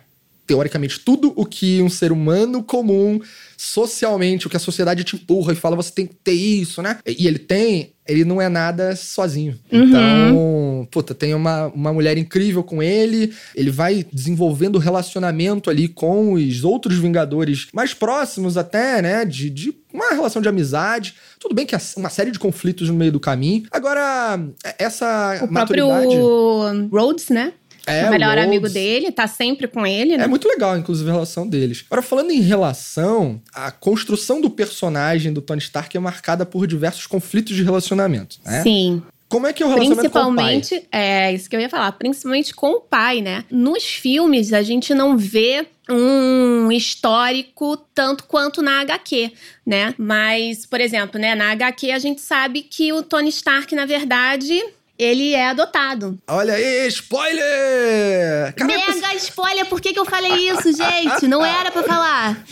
teoricamente, 0.50 0.98
tudo 0.98 1.32
o 1.36 1.46
que 1.46 1.80
um 1.80 1.88
ser 1.88 2.10
humano 2.10 2.60
comum, 2.60 3.20
socialmente, 3.56 4.48
o 4.48 4.50
que 4.50 4.56
a 4.56 4.60
sociedade 4.60 5.04
te 5.04 5.14
empurra 5.14 5.52
e 5.52 5.54
fala, 5.54 5.76
você 5.76 5.92
tem 5.92 6.08
que 6.08 6.14
ter 6.16 6.32
isso, 6.32 6.82
né? 6.82 6.98
E 7.06 7.28
ele 7.28 7.38
tem, 7.38 7.92
ele 8.04 8.24
não 8.24 8.42
é 8.42 8.48
nada 8.48 8.96
sozinho. 8.96 9.56
Então, 9.70 10.88
puta, 10.90 11.14
tem 11.14 11.34
uma, 11.34 11.68
uma 11.68 11.92
mulher 11.92 12.18
incrível 12.18 12.64
com 12.64 12.82
ele, 12.82 13.32
ele 13.54 13.70
vai 13.70 14.04
desenvolvendo 14.12 14.76
relacionamento 14.76 15.70
ali 15.70 15.86
com 15.86 16.32
os 16.32 16.64
outros 16.64 16.98
Vingadores 16.98 17.68
mais 17.72 17.94
próximos 17.94 18.56
até, 18.56 19.00
né? 19.00 19.24
De, 19.24 19.48
de 19.48 19.72
uma 19.94 20.10
relação 20.10 20.42
de 20.42 20.48
amizade. 20.48 21.14
Tudo 21.38 21.54
bem 21.54 21.64
que 21.64 21.76
há 21.76 21.80
uma 21.96 22.10
série 22.10 22.32
de 22.32 22.40
conflitos 22.40 22.88
no 22.88 22.94
meio 22.96 23.12
do 23.12 23.20
caminho. 23.20 23.62
Agora, 23.70 24.40
essa 24.76 25.36
o 25.44 25.46
próprio 25.46 25.86
maturidade... 25.86 26.88
Rhodes, 26.90 27.28
né? 27.28 27.52
É, 27.90 28.04
o 28.04 28.08
o 28.08 28.10
melhor 28.10 28.38
amigo 28.38 28.68
dele, 28.68 29.12
tá 29.12 29.26
sempre 29.26 29.66
com 29.66 29.86
ele, 29.86 30.16
né? 30.16 30.24
É 30.24 30.26
muito 30.26 30.48
legal, 30.48 30.76
inclusive, 30.76 31.08
a 31.08 31.12
relação 31.12 31.48
deles. 31.48 31.84
Agora, 31.90 32.02
falando 32.02 32.30
em 32.30 32.40
relação, 32.40 33.40
a 33.52 33.70
construção 33.70 34.40
do 34.40 34.50
personagem 34.50 35.32
do 35.32 35.40
Tony 35.40 35.60
Stark 35.60 35.96
é 35.96 36.00
marcada 36.00 36.44
por 36.44 36.66
diversos 36.66 37.06
conflitos 37.06 37.54
de 37.54 37.62
relacionamento, 37.62 38.38
né? 38.44 38.62
Sim. 38.62 39.02
Como 39.30 39.46
é 39.46 39.52
que 39.52 39.62
é 39.62 39.66
o 39.66 39.68
relacionamento 39.68 40.10
com 40.10 40.18
o 40.18 40.34
pai? 40.34 40.56
Principalmente, 40.56 40.88
é 40.90 41.32
isso 41.32 41.48
que 41.48 41.54
eu 41.54 41.60
ia 41.60 41.68
falar, 41.68 41.92
principalmente 41.92 42.52
com 42.52 42.72
o 42.72 42.80
pai, 42.80 43.20
né? 43.20 43.44
Nos 43.48 43.84
filmes, 43.84 44.52
a 44.52 44.60
gente 44.60 44.92
não 44.92 45.16
vê 45.16 45.64
um 45.88 46.70
histórico 46.72 47.76
tanto 47.94 48.24
quanto 48.24 48.60
na 48.60 48.80
HQ, 48.80 49.30
né? 49.64 49.94
Mas, 49.96 50.66
por 50.66 50.80
exemplo, 50.80 51.20
né, 51.20 51.36
na 51.36 51.52
HQ 51.52 51.92
a 51.92 51.98
gente 52.00 52.20
sabe 52.20 52.62
que 52.62 52.92
o 52.92 53.04
Tony 53.04 53.28
Stark, 53.28 53.72
na 53.72 53.86
verdade, 53.86 54.60
ele 55.00 55.32
é 55.32 55.48
adotado. 55.48 56.18
Olha 56.28 56.52
aí, 56.52 56.86
spoiler! 56.88 58.54
Caraca, 58.54 58.64
Mega 58.66 59.14
spoiler, 59.14 59.66
por 59.66 59.80
que, 59.80 59.94
que 59.94 59.98
eu 59.98 60.04
falei 60.04 60.50
isso, 60.50 60.72
gente? 60.72 61.26
Não 61.26 61.44
era 61.44 61.70
pra 61.70 61.82
falar. 61.82 62.44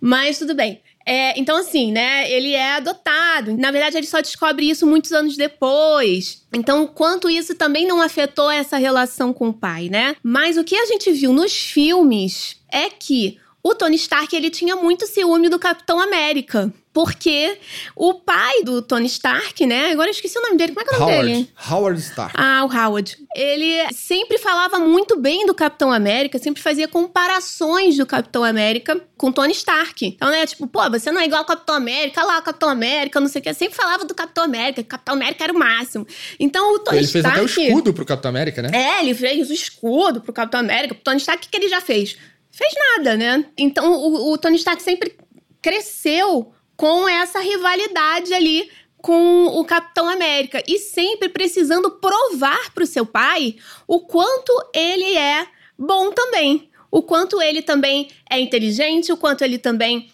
Mas 0.00 0.38
tudo 0.38 0.54
bem. 0.54 0.82
É, 1.06 1.38
então, 1.40 1.56
assim, 1.56 1.90
né? 1.90 2.30
Ele 2.30 2.52
é 2.52 2.74
adotado. 2.74 3.56
Na 3.56 3.70
verdade, 3.70 3.96
ele 3.96 4.06
só 4.06 4.20
descobre 4.20 4.68
isso 4.68 4.86
muitos 4.86 5.12
anos 5.12 5.36
depois. 5.36 6.42
Então, 6.52 6.86
quanto 6.86 7.30
isso 7.30 7.54
também 7.54 7.86
não 7.86 8.02
afetou 8.02 8.50
essa 8.50 8.76
relação 8.76 9.32
com 9.32 9.48
o 9.48 9.54
pai, 9.54 9.88
né? 9.88 10.14
Mas 10.22 10.58
o 10.58 10.64
que 10.64 10.76
a 10.76 10.84
gente 10.84 11.10
viu 11.12 11.32
nos 11.32 11.54
filmes 11.54 12.56
é 12.70 12.90
que 12.90 13.38
o 13.62 13.74
Tony 13.74 13.96
Stark 13.96 14.34
ele 14.36 14.50
tinha 14.50 14.76
muito 14.76 15.06
ciúme 15.06 15.48
do 15.48 15.58
Capitão 15.58 15.98
América. 15.98 16.72
Porque 16.92 17.56
o 17.94 18.14
pai 18.14 18.64
do 18.64 18.82
Tony 18.82 19.06
Stark, 19.06 19.64
né? 19.64 19.92
Agora 19.92 20.08
eu 20.08 20.12
esqueci 20.12 20.36
o 20.36 20.42
nome 20.42 20.56
dele. 20.56 20.72
Como 20.72 20.80
é 20.80 20.88
que 20.88 20.94
é 20.94 20.96
o 20.96 21.00
nome 21.00 21.12
dele? 21.12 21.32
Howard. 21.32 21.72
Howard 21.72 22.00
Stark. 22.00 22.34
Ah, 22.36 22.64
o 22.64 22.76
Howard. 22.76 23.16
Ele 23.34 23.92
sempre 23.92 24.38
falava 24.38 24.80
muito 24.80 25.16
bem 25.16 25.46
do 25.46 25.54
Capitão 25.54 25.92
América, 25.92 26.36
sempre 26.38 26.60
fazia 26.60 26.88
comparações 26.88 27.96
do 27.96 28.04
Capitão 28.04 28.42
América 28.42 29.00
com 29.16 29.30
Tony 29.30 29.52
Stark. 29.52 30.04
Então, 30.04 30.30
né, 30.30 30.44
tipo, 30.46 30.66
pô, 30.66 30.90
você 30.90 31.12
não 31.12 31.20
é 31.20 31.26
igual 31.26 31.42
ao 31.42 31.46
Capitão 31.46 31.76
América, 31.76 32.22
olha 32.22 32.32
lá 32.32 32.38
o 32.40 32.42
Capitão 32.42 32.68
América, 32.68 33.20
não 33.20 33.28
sei 33.28 33.40
o 33.40 33.44
que. 33.44 33.54
Sempre 33.54 33.76
falava 33.76 34.04
do 34.04 34.14
Capitão 34.14 34.42
América, 34.42 34.82
que 34.82 34.88
o 34.88 34.90
Capitão 34.90 35.14
América 35.14 35.44
era 35.44 35.52
o 35.52 35.58
máximo. 35.58 36.04
Então, 36.40 36.74
o 36.74 36.78
Tony 36.80 36.98
ele 36.98 37.06
fez 37.06 37.24
Stark. 37.24 37.38
até 37.38 37.44
o 37.44 37.66
escudo 37.66 37.94
pro 37.94 38.04
Capitão 38.04 38.30
América, 38.30 38.62
né? 38.62 38.70
É, 38.72 39.02
ele 39.02 39.14
fez 39.14 39.48
o 39.48 39.52
escudo 39.52 40.20
pro 40.20 40.32
Capitão 40.32 40.58
América. 40.58 40.94
Pro 40.94 41.04
Tony 41.04 41.18
Stark, 41.18 41.38
o 41.38 41.42
que 41.42 41.50
que 41.50 41.56
ele 41.64 41.68
já 41.68 41.80
fez? 41.80 42.16
Fez 42.50 42.72
nada, 42.96 43.16
né? 43.16 43.44
Então, 43.56 43.92
o, 43.92 44.32
o 44.32 44.38
Tony 44.38 44.56
Stark 44.56 44.82
sempre 44.82 45.16
cresceu 45.62 46.52
com 46.80 47.06
essa 47.06 47.40
rivalidade 47.40 48.32
ali 48.32 48.70
com 48.96 49.48
o 49.48 49.62
Capitão 49.66 50.08
América. 50.08 50.62
E 50.66 50.78
sempre 50.78 51.28
precisando 51.28 51.90
provar 51.90 52.72
pro 52.72 52.86
seu 52.86 53.04
pai 53.04 53.56
o 53.86 54.00
quanto 54.00 54.50
ele 54.74 55.14
é 55.14 55.46
bom 55.78 56.10
também, 56.10 56.70
o 56.90 57.02
quanto 57.02 57.42
ele 57.42 57.60
também 57.60 58.08
é 58.30 58.40
inteligente, 58.40 59.12
o 59.12 59.16
quanto 59.18 59.44
ele 59.44 59.58
também 59.58 60.10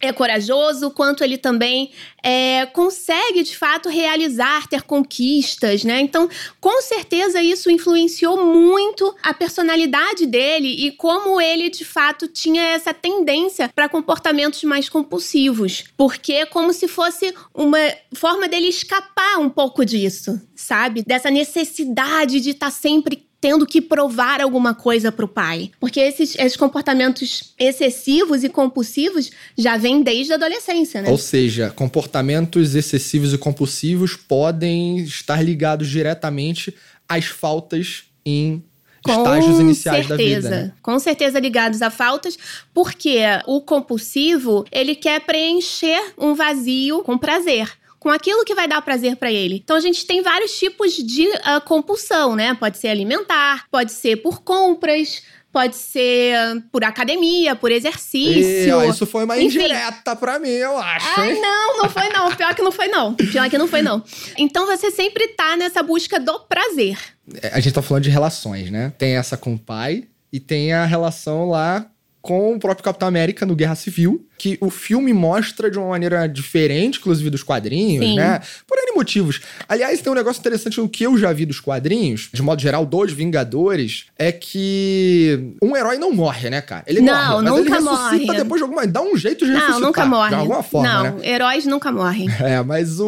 é 0.00 0.12
corajoso, 0.12 0.90
quanto 0.90 1.24
ele 1.24 1.38
também 1.38 1.90
é, 2.22 2.66
consegue 2.66 3.42
de 3.42 3.56
fato 3.56 3.88
realizar, 3.88 4.66
ter 4.66 4.82
conquistas, 4.82 5.84
né? 5.84 6.00
Então, 6.00 6.28
com 6.60 6.82
certeza 6.82 7.42
isso 7.42 7.70
influenciou 7.70 8.44
muito 8.44 9.14
a 9.22 9.32
personalidade 9.32 10.26
dele 10.26 10.86
e 10.86 10.92
como 10.92 11.40
ele 11.40 11.70
de 11.70 11.84
fato 11.84 12.28
tinha 12.28 12.62
essa 12.62 12.92
tendência 12.92 13.70
para 13.74 13.88
comportamentos 13.88 14.62
mais 14.64 14.88
compulsivos, 14.88 15.84
porque 15.96 16.32
é 16.34 16.46
como 16.46 16.72
se 16.72 16.86
fosse 16.86 17.34
uma 17.54 17.78
forma 18.14 18.48
dele 18.48 18.68
escapar 18.68 19.38
um 19.38 19.48
pouco 19.48 19.84
disso, 19.84 20.40
sabe? 20.54 21.02
Dessa 21.06 21.30
necessidade 21.30 22.40
de 22.40 22.50
estar 22.50 22.70
sempre 22.70 23.25
tendo 23.40 23.66
que 23.66 23.80
provar 23.80 24.40
alguma 24.40 24.74
coisa 24.74 25.12
pro 25.12 25.28
pai. 25.28 25.70
Porque 25.78 26.00
esses, 26.00 26.34
esses 26.36 26.56
comportamentos 26.56 27.54
excessivos 27.58 28.42
e 28.42 28.48
compulsivos 28.48 29.30
já 29.56 29.76
vêm 29.76 30.02
desde 30.02 30.32
a 30.32 30.36
adolescência, 30.36 31.02
né? 31.02 31.10
Ou 31.10 31.18
seja, 31.18 31.70
comportamentos 31.70 32.74
excessivos 32.74 33.32
e 33.32 33.38
compulsivos 33.38 34.16
podem 34.16 34.98
estar 34.98 35.42
ligados 35.42 35.88
diretamente 35.88 36.74
às 37.08 37.26
faltas 37.26 38.04
em 38.24 38.64
estágios 39.06 39.60
iniciais 39.60 40.08
da 40.08 40.16
vida. 40.16 40.50
né? 40.50 40.72
Com 40.82 40.98
certeza 40.98 41.38
ligados 41.38 41.82
a 41.82 41.90
faltas, 41.90 42.36
porque 42.74 43.20
o 43.46 43.60
compulsivo, 43.60 44.64
ele 44.72 44.94
quer 44.94 45.20
preencher 45.20 46.12
um 46.18 46.34
vazio 46.34 47.02
com 47.02 47.16
prazer. 47.16 47.70
Com 48.06 48.12
aquilo 48.12 48.44
que 48.44 48.54
vai 48.54 48.68
dar 48.68 48.80
prazer 48.82 49.16
pra 49.16 49.32
ele. 49.32 49.56
Então 49.56 49.74
a 49.74 49.80
gente 49.80 50.06
tem 50.06 50.22
vários 50.22 50.56
tipos 50.56 50.92
de 50.92 51.26
ah, 51.42 51.60
compulsão, 51.60 52.36
né? 52.36 52.54
Pode 52.54 52.78
ser 52.78 52.86
alimentar, 52.86 53.64
pode 53.68 53.90
ser 53.90 54.18
por 54.18 54.42
compras, 54.44 55.24
pode 55.52 55.74
ser 55.74 56.36
ah, 56.36 56.54
por 56.70 56.84
academia, 56.84 57.56
por 57.56 57.72
exercício. 57.72 58.68
E, 58.68 58.70
ó, 58.70 58.84
isso 58.84 59.04
foi 59.06 59.24
uma 59.24 59.36
Enfim. 59.36 59.58
indireta 59.58 60.14
pra 60.14 60.38
mim, 60.38 60.50
eu 60.50 60.78
acho, 60.78 61.20
Ai, 61.20 61.32
hein? 61.32 61.40
não, 61.42 61.78
não 61.78 61.90
foi 61.90 62.08
não. 62.10 62.30
Pior 62.36 62.54
que 62.54 62.62
não 62.62 62.70
foi 62.70 62.86
não. 62.86 63.14
Pior 63.14 63.50
que 63.50 63.58
não 63.58 63.66
foi 63.66 63.82
não. 63.82 64.04
Então 64.38 64.66
você 64.66 64.92
sempre 64.92 65.26
tá 65.26 65.56
nessa 65.56 65.82
busca 65.82 66.20
do 66.20 66.38
prazer. 66.42 66.96
É, 67.42 67.48
A 67.54 67.58
gente 67.58 67.74
tá 67.74 67.82
falando 67.82 68.04
de 68.04 68.10
relações, 68.10 68.70
né? 68.70 68.92
Tem 68.96 69.16
essa 69.16 69.36
com 69.36 69.54
o 69.54 69.58
pai 69.58 70.04
e 70.32 70.38
tem 70.38 70.72
a 70.72 70.84
relação 70.84 71.48
lá 71.48 71.84
com 72.26 72.54
o 72.54 72.58
próprio 72.58 72.84
Capitão 72.84 73.06
América 73.06 73.46
no 73.46 73.54
Guerra 73.54 73.76
Civil, 73.76 74.26
que 74.38 74.58
o 74.60 74.70
filme 74.70 75.12
mostra 75.12 75.70
de 75.70 75.78
uma 75.78 75.88
maneira 75.88 76.26
diferente, 76.26 76.98
inclusive 76.98 77.30
dos 77.30 77.42
quadrinhos, 77.42 78.04
Sim. 78.04 78.16
né? 78.16 78.40
Por 78.66 78.76
N 78.78 78.92
motivos. 78.94 79.40
Aliás, 79.68 80.00
tem 80.00 80.12
um 80.12 80.16
negócio 80.16 80.40
interessante 80.40 80.78
no 80.80 80.88
que 80.88 81.04
eu 81.04 81.16
já 81.18 81.32
vi 81.32 81.46
dos 81.46 81.60
quadrinhos, 81.60 82.28
de 82.32 82.42
modo 82.42 82.60
geral, 82.60 82.84
dos 82.84 83.12
Vingadores, 83.12 84.06
é 84.18 84.32
que 84.32 85.54
um 85.62 85.76
herói 85.76 85.98
não 85.98 86.12
morre, 86.12 86.50
né, 86.50 86.60
cara? 86.60 86.84
Ele 86.86 87.00
Não, 87.00 87.14
morre, 87.14 87.44
mas 87.44 87.58
ele 87.58 87.70
nunca 87.70 87.74
ressuscita 87.74 88.26
morre. 88.26 88.38
depois 88.38 88.58
de 88.60 88.62
alguma... 88.62 88.86
Dá 88.86 89.02
um 89.02 89.16
jeito 89.16 89.44
de 89.44 89.52
ressuscitar. 89.52 89.80
Não, 89.80 89.86
nunca 89.88 90.06
morre. 90.06 90.28
De 90.30 90.34
alguma 90.34 90.62
forma, 90.62 90.88
não, 90.88 91.18
né? 91.18 91.28
heróis 91.28 91.66
nunca 91.66 91.90
morrem. 91.92 92.28
É, 92.46 92.62
mas 92.62 93.00
o, 93.00 93.06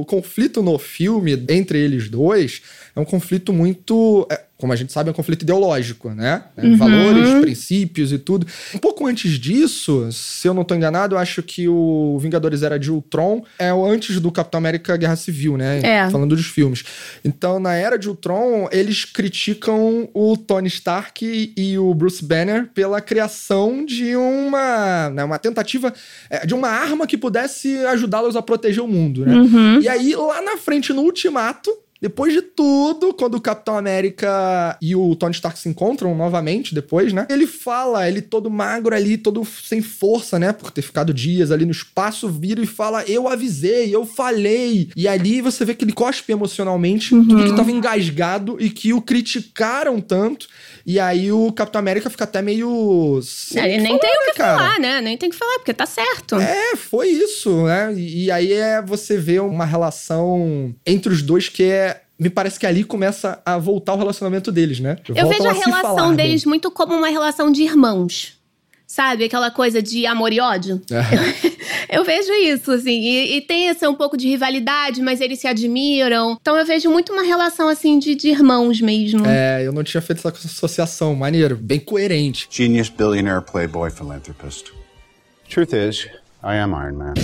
o 0.00 0.04
conflito 0.06 0.62
no 0.62 0.78
filme 0.78 1.32
entre 1.48 1.78
eles 1.78 2.10
dois 2.10 2.60
é 2.94 3.00
um 3.00 3.04
conflito 3.04 3.52
muito. 3.52 4.26
é, 4.30 4.40
como 4.58 4.72
a 4.72 4.76
gente 4.76 4.92
sabe, 4.92 5.08
é 5.08 5.12
um 5.12 5.14
conflito 5.14 5.42
ideológico, 5.42 6.10
né? 6.10 6.42
Uhum. 6.58 6.76
Valores, 6.76 7.40
princípios 7.40 8.12
e 8.12 8.18
tudo. 8.18 8.46
Um 8.74 8.78
pouco 8.78 9.06
antes 9.06 9.38
disso, 9.38 10.08
se 10.40 10.48
eu 10.48 10.54
não 10.54 10.64
tô 10.64 10.74
enganado, 10.74 11.16
eu 11.16 11.18
acho 11.18 11.42
que 11.42 11.68
o 11.68 12.18
Vingadores 12.18 12.62
Era 12.62 12.78
de 12.78 12.90
Ultron 12.90 13.44
é 13.58 13.74
o 13.74 13.84
antes 13.84 14.18
do 14.20 14.32
Capitão 14.32 14.56
América 14.56 14.96
Guerra 14.96 15.14
Civil, 15.14 15.58
né? 15.58 15.80
É. 15.82 16.08
Falando 16.08 16.34
dos 16.34 16.46
filmes. 16.46 16.82
Então, 17.22 17.60
na 17.60 17.74
Era 17.74 17.98
de 17.98 18.08
Ultron, 18.08 18.66
eles 18.72 19.04
criticam 19.04 20.08
o 20.14 20.38
Tony 20.38 20.68
Stark 20.68 21.52
e 21.54 21.78
o 21.78 21.92
Bruce 21.92 22.24
Banner 22.24 22.70
pela 22.72 23.02
criação 23.02 23.84
de 23.84 24.16
uma, 24.16 25.10
né, 25.10 25.24
uma 25.24 25.38
tentativa 25.38 25.92
é, 26.30 26.46
de 26.46 26.54
uma 26.54 26.68
arma 26.68 27.06
que 27.06 27.18
pudesse 27.18 27.76
ajudá-los 27.88 28.34
a 28.34 28.40
proteger 28.40 28.82
o 28.82 28.88
mundo, 28.88 29.26
né? 29.26 29.34
Uhum. 29.34 29.80
E 29.82 29.90
aí, 29.90 30.16
lá 30.16 30.40
na 30.40 30.56
frente, 30.56 30.90
no 30.94 31.02
Ultimato, 31.02 31.70
Depois 32.00 32.32
de 32.32 32.40
tudo, 32.40 33.12
quando 33.12 33.34
o 33.34 33.40
Capitão 33.40 33.76
América 33.76 34.78
e 34.80 34.96
o 34.96 35.14
Tony 35.14 35.34
Stark 35.34 35.58
se 35.58 35.68
encontram 35.68 36.14
novamente 36.14 36.74
depois, 36.74 37.12
né? 37.12 37.26
Ele 37.28 37.46
fala, 37.46 38.08
ele 38.08 38.22
todo 38.22 38.50
magro 38.50 38.94
ali, 38.94 39.18
todo 39.18 39.44
sem 39.44 39.82
força, 39.82 40.38
né? 40.38 40.52
Por 40.52 40.70
ter 40.70 40.82
ficado 40.82 41.12
dias 41.12 41.50
ali 41.50 41.66
no 41.66 41.72
espaço, 41.72 42.28
vira 42.28 42.62
e 42.62 42.66
fala: 42.66 43.04
Eu 43.06 43.28
avisei, 43.28 43.94
eu 43.94 44.06
falei. 44.06 44.88
E 44.96 45.06
ali 45.06 45.42
você 45.42 45.64
vê 45.64 45.74
que 45.74 45.84
ele 45.84 45.92
cospe 45.92 46.32
emocionalmente 46.32 47.14
uhum. 47.14 47.28
tudo 47.28 47.44
que 47.44 47.56
tava 47.56 47.70
engasgado 47.70 48.56
e 48.58 48.70
que 48.70 48.92
o 48.94 49.02
criticaram 49.02 50.00
tanto. 50.00 50.48
E 50.86 50.98
aí 50.98 51.30
o 51.30 51.52
Capitão 51.52 51.78
América 51.78 52.08
fica 52.08 52.24
até 52.24 52.40
meio. 52.40 53.20
Ele 53.54 53.78
nem 53.78 53.86
falar, 53.86 53.98
tem 53.98 54.10
o 54.10 54.32
que 54.32 54.38
né, 54.38 54.46
falar, 54.46 54.80
né? 54.80 55.00
Nem 55.02 55.16
tem 55.18 55.28
o 55.28 55.32
que 55.32 55.38
falar, 55.38 55.58
porque 55.58 55.74
tá 55.74 55.86
certo. 55.86 56.36
É, 56.36 56.76
foi 56.76 57.08
isso, 57.08 57.64
né? 57.64 57.92
E, 57.94 58.24
e 58.24 58.30
aí 58.30 58.52
é 58.52 58.80
você 58.80 59.18
vê 59.18 59.38
uma 59.38 59.66
relação 59.66 60.74
entre 60.86 61.12
os 61.12 61.20
dois 61.20 61.48
que 61.48 61.64
é 61.64 61.89
me 62.20 62.28
parece 62.28 62.60
que 62.60 62.66
ali 62.66 62.84
começa 62.84 63.40
a 63.46 63.56
voltar 63.56 63.94
o 63.94 63.96
relacionamento 63.96 64.52
deles, 64.52 64.78
né? 64.78 64.98
Eu 65.08 65.26
vejo 65.26 65.42
a, 65.44 65.50
a 65.50 65.54
relação 65.54 66.14
deles 66.14 66.44
bem. 66.44 66.50
muito 66.50 66.70
como 66.70 66.94
uma 66.94 67.08
relação 67.08 67.50
de 67.50 67.62
irmãos. 67.62 68.38
Sabe? 68.86 69.24
Aquela 69.24 69.50
coisa 69.50 69.80
de 69.80 70.04
amor 70.04 70.30
e 70.30 70.40
ódio. 70.40 70.82
É. 70.90 71.96
eu 71.96 72.04
vejo 72.04 72.30
isso, 72.32 72.72
assim. 72.72 73.00
E, 73.00 73.36
e, 73.36 73.40
tem 73.40 73.68
esse 73.68 73.86
um 73.86 73.94
pouco 73.94 74.16
de 74.18 74.28
rivalidade, 74.28 75.00
mas 75.00 75.20
eles 75.20 75.38
se 75.38 75.46
admiram. 75.46 76.36
Então 76.38 76.56
eu 76.56 76.66
vejo 76.66 76.90
muito 76.90 77.10
uma 77.12 77.22
relação, 77.22 77.68
assim, 77.68 77.98
de, 77.98 78.14
de 78.14 78.28
irmãos 78.28 78.80
mesmo. 78.82 79.24
É, 79.26 79.64
eu 79.64 79.72
não 79.72 79.84
tinha 79.84 80.02
feito 80.02 80.18
essa 80.18 80.28
associação. 80.28 81.14
Maneiro, 81.14 81.56
bem 81.56 81.78
coerente. 81.78 82.48
Genius, 82.50 82.90
billionaire, 82.90 83.42
playboy, 83.42 83.90
philanthropist. 83.90 84.72
Truth 85.48 85.72
is, 85.72 86.06
I 86.42 86.56
am 86.58 86.72
Iron 86.72 86.98
Man. 86.98 87.14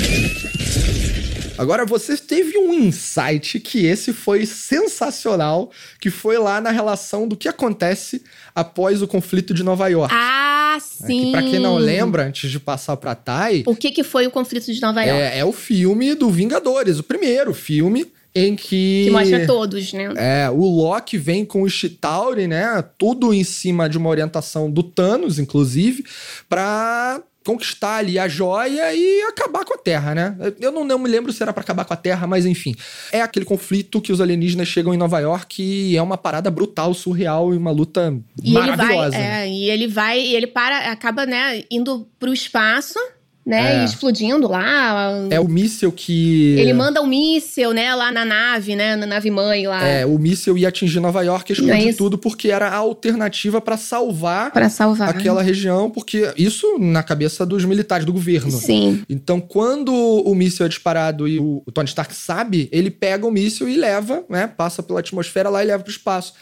Agora, 1.59 1.85
você 1.85 2.17
teve 2.17 2.59
um 2.59 2.73
insight 2.73 3.59
que 3.61 3.87
esse 3.87 4.13
foi 4.13 4.47
sensacional, 4.47 5.71
que 6.01 6.11
foi 6.11 6.39
lá 6.39 6.61
na 6.61 6.71
relação 6.71 7.27
do 7.27 7.37
que 7.37 7.49
acontece 7.49 8.23
após 8.55 9.03
o 9.03 9.09
conflito 9.09 9.55
de 9.55 9.63
Nova 9.63 9.89
York. 9.89 10.15
Ah, 10.15 10.79
sim. 10.81 11.21
É, 11.21 11.25
que 11.25 11.31
pra 11.33 11.43
quem 11.43 11.59
não 11.59 11.77
lembra, 11.77 12.25
antes 12.27 12.51
de 12.51 12.61
passar 12.61 12.97
pra 12.97 13.15
Thay... 13.15 13.65
O 13.67 13.75
que, 13.75 13.91
que 13.91 14.03
foi 14.03 14.27
o 14.27 14.31
conflito 14.31 14.73
de 14.73 14.81
Nova 14.81 15.03
York? 15.03 15.23
É, 15.23 15.39
é 15.39 15.45
o 15.45 15.53
filme 15.53 16.15
do 16.15 16.31
Vingadores, 16.31 16.99
o 16.99 17.03
primeiro 17.03 17.55
filme 17.55 18.11
em 18.35 18.55
que... 18.55 19.05
Que 19.07 19.11
mostra 19.11 19.47
todos, 19.47 19.93
né? 19.95 20.13
É, 20.17 20.51
o 20.51 20.63
Loki 20.63 21.17
vem 21.17 21.45
com 21.45 21.63
o 21.63 21.71
Chitauri, 21.71 22.47
né? 22.47 22.85
Tudo 22.99 23.33
em 23.33 23.43
cima 23.43 23.89
de 23.89 23.97
uma 23.97 24.11
orientação 24.11 24.71
do 24.71 24.83
Thanos, 24.83 25.39
inclusive, 25.39 26.05
pra 26.49 27.23
conquistar 27.47 27.99
ali 27.99 28.19
a 28.19 28.27
joia 28.27 28.93
e 28.93 29.23
acabar 29.23 29.65
com 29.65 29.75
a 29.75 29.79
Terra, 29.79 30.15
né? 30.15 30.37
Eu 30.61 30.73
não, 30.73 30.85
não 30.85 30.99
me 30.99 31.09
lembro 31.09 31.33
se 31.33 31.41
era 31.41 31.53
para 31.53 31.63
acabar 31.63 31.85
com 31.85 31.95
a 31.95 31.97
Terra, 31.97 32.27
mas 32.27 32.45
enfim. 32.45 32.75
É 33.13 33.23
aquele 33.23 33.47
conflito 33.47 34.01
que 34.01 34.13
os 34.13 34.21
alienígenas 34.21 34.67
chegam 34.67 34.93
em 34.93 34.97
Nova 34.97 35.21
York 35.21 35.63
e 35.63 35.97
é 35.97 36.03
uma 36.03 36.19
parada 36.19 36.51
brutal, 36.51 36.93
surreal 36.93 37.55
e 37.55 37.57
uma 37.57 37.71
luta 37.71 38.19
e 38.43 38.53
maravilhosa. 38.53 39.17
Ele 39.17 39.25
vai, 39.25 39.43
é, 39.43 39.49
e 39.49 39.71
ele 39.71 39.87
vai, 39.87 40.21
e 40.21 40.35
ele 40.35 40.49
para, 40.49 40.91
acaba, 40.91 41.25
né, 41.25 41.63
indo 41.71 42.09
pro 42.19 42.33
espaço 42.33 42.99
né? 43.47 43.83
É. 43.83 43.85
explodindo 43.85 44.49
lá. 44.49 45.13
É 45.31 45.39
o 45.39 45.47
míssil 45.47 45.93
que. 45.93 46.57
Ele 46.59 46.73
manda 46.73 47.01
um 47.01 47.07
míssil, 47.07 47.73
né, 47.73 47.95
lá 47.95 48.11
na 48.11 48.25
nave, 48.25 48.75
né? 48.75 48.97
Na 48.97 49.07
nave 49.07 49.31
mãe 49.31 49.69
lá. 49.69 49.87
É, 49.87 50.05
o 50.05 50.19
míssil 50.19 50.59
ia 50.59 50.69
atingir 50.69 50.99
Nova 50.99 51.23
York 51.23 51.53
e 51.53 51.55
explodir 51.55 51.89
é 51.91 51.93
tudo, 51.93 52.19
porque 52.19 52.49
era 52.49 52.69
a 52.69 52.77
alternativa 52.77 53.61
para 53.61 53.77
salvar, 53.77 54.51
pra 54.51 54.69
salvar 54.69 55.11
aquela 55.11 55.43
região, 55.43 55.89
porque 55.89 56.33
isso 56.37 56.77
na 56.81 57.05
cabeça 57.05 57.47
dos 57.47 57.65
militares 57.65 58.05
do 58.05 58.13
governo. 58.13 58.51
Sim. 58.51 59.05
Então, 59.09 59.41
quando 59.41 59.93
o 59.95 60.35
míssil 60.35 60.67
é 60.67 60.69
disparado 60.69 61.29
e 61.29 61.39
o, 61.39 61.63
o 61.65 61.71
Tony 61.71 61.87
Stark 61.87 62.13
sabe, 62.15 62.69
ele 62.73 62.91
pega 62.91 63.25
o 63.25 63.31
míssil 63.31 63.69
e 63.69 63.77
leva, 63.77 64.25
né? 64.29 64.49
Passa 64.49 64.83
pela 64.83 64.99
atmosfera 64.99 65.49
lá 65.49 65.63
e 65.63 65.67
leva 65.69 65.85
pro 65.85 65.93
espaço. 65.93 66.35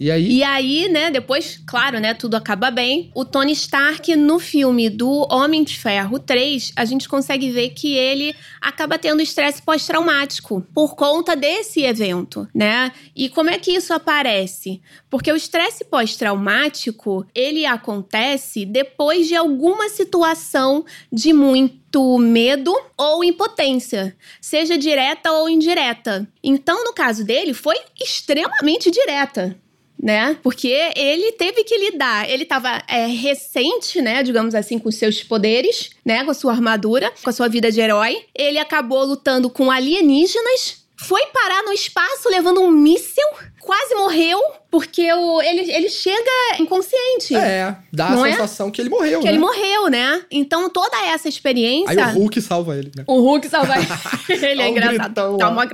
E 0.00 0.12
aí? 0.12 0.36
E 0.36 0.44
aí, 0.44 0.88
né, 0.88 1.10
depois, 1.10 1.60
claro, 1.66 1.98
né, 1.98 2.14
tudo 2.14 2.36
acaba 2.36 2.70
bem. 2.70 3.10
O 3.14 3.24
Tony 3.24 3.52
Stark, 3.52 4.14
no 4.14 4.38
filme 4.38 4.88
do 4.88 5.26
Homem 5.28 5.64
de 5.64 5.76
Ferro 5.76 6.20
3, 6.20 6.72
a 6.76 6.84
gente 6.84 7.08
consegue 7.08 7.50
ver 7.50 7.70
que 7.70 7.94
ele 7.94 8.34
acaba 8.60 8.96
tendo 8.96 9.20
estresse 9.20 9.60
pós-traumático 9.60 10.64
por 10.72 10.94
conta 10.94 11.34
desse 11.34 11.82
evento, 11.82 12.46
né? 12.54 12.92
E 13.14 13.28
como 13.28 13.50
é 13.50 13.58
que 13.58 13.72
isso 13.72 13.92
aparece? 13.92 14.80
Porque 15.10 15.32
o 15.32 15.36
estresse 15.36 15.84
pós-traumático, 15.84 17.26
ele 17.34 17.66
acontece 17.66 18.64
depois 18.64 19.26
de 19.26 19.34
alguma 19.34 19.88
situação 19.88 20.84
de 21.12 21.32
muito 21.32 22.18
medo 22.18 22.72
ou 22.96 23.24
impotência, 23.24 24.16
seja 24.40 24.78
direta 24.78 25.32
ou 25.32 25.48
indireta. 25.48 26.28
Então, 26.40 26.84
no 26.84 26.92
caso 26.92 27.24
dele, 27.24 27.52
foi 27.52 27.76
extremamente 27.98 28.92
direta 28.92 29.58
né? 30.00 30.36
Porque 30.42 30.68
ele 30.94 31.32
teve 31.32 31.64
que 31.64 31.76
lidar. 31.76 32.28
Ele 32.30 32.44
estava 32.44 32.82
é, 32.88 33.06
recente, 33.06 34.00
né? 34.00 34.22
Digamos 34.22 34.54
assim, 34.54 34.78
com 34.78 34.90
seus 34.90 35.22
poderes, 35.22 35.90
né? 36.04 36.24
Com 36.24 36.30
a 36.30 36.34
sua 36.34 36.52
armadura, 36.52 37.12
com 37.22 37.30
a 37.30 37.32
sua 37.32 37.48
vida 37.48 37.70
de 37.72 37.80
herói. 37.80 38.24
Ele 38.34 38.58
acabou 38.58 39.04
lutando 39.04 39.50
com 39.50 39.70
alienígenas. 39.70 40.77
Foi 41.00 41.24
parar 41.26 41.62
no 41.62 41.72
espaço 41.72 42.28
levando 42.28 42.60
um 42.60 42.70
míssil 42.70 43.26
quase 43.68 43.94
morreu 43.94 44.40
porque 44.70 45.10
o, 45.12 45.42
ele, 45.42 45.70
ele 45.70 45.88
chega 45.88 46.30
inconsciente. 46.58 47.34
É, 47.34 47.76
dá 47.92 48.08
a 48.08 48.28
é? 48.28 48.32
sensação 48.32 48.68
é? 48.68 48.70
que 48.70 48.80
ele 48.80 48.88
morreu, 48.88 49.20
que 49.20 49.26
né? 49.26 49.32
ele 49.32 49.38
morreu, 49.38 49.88
né? 49.88 50.22
Então 50.30 50.68
toda 50.70 50.96
essa 51.06 51.28
experiência. 51.28 52.06
Aí 52.06 52.16
o 52.16 52.18
Hulk 52.18 52.40
salva 52.40 52.76
ele, 52.76 52.90
né? 52.96 53.04
O 53.06 53.20
Hulk 53.20 53.48
salva 53.48 53.74
ele. 53.76 53.86
ele 54.46 54.62
é 54.62 54.68
engraçado. 54.68 55.36
Dá 55.36 55.48
uma... 55.50 55.68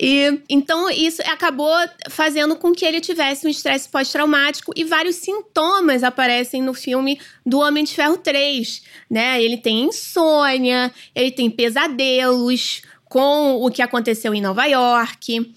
E 0.00 0.40
então 0.48 0.90
isso 0.90 1.22
acabou 1.22 1.74
fazendo 2.10 2.56
com 2.56 2.72
que 2.72 2.84
ele 2.84 3.00
tivesse 3.00 3.46
um 3.46 3.50
estresse 3.50 3.88
pós-traumático 3.88 4.72
e 4.74 4.84
vários 4.84 5.16
sintomas 5.16 6.02
aparecem 6.02 6.62
no 6.62 6.74
filme 6.74 7.20
do 7.44 7.58
Homem 7.60 7.84
de 7.84 7.94
Ferro 7.94 8.16
3, 8.16 8.82
né? 9.10 9.42
Ele 9.42 9.56
tem 9.56 9.84
insônia, 9.84 10.92
ele 11.14 11.30
tem 11.30 11.50
pesadelos 11.50 12.82
com 13.08 13.56
o 13.64 13.70
que 13.70 13.82
aconteceu 13.82 14.34
em 14.34 14.40
Nova 14.40 14.64
York. 14.66 15.54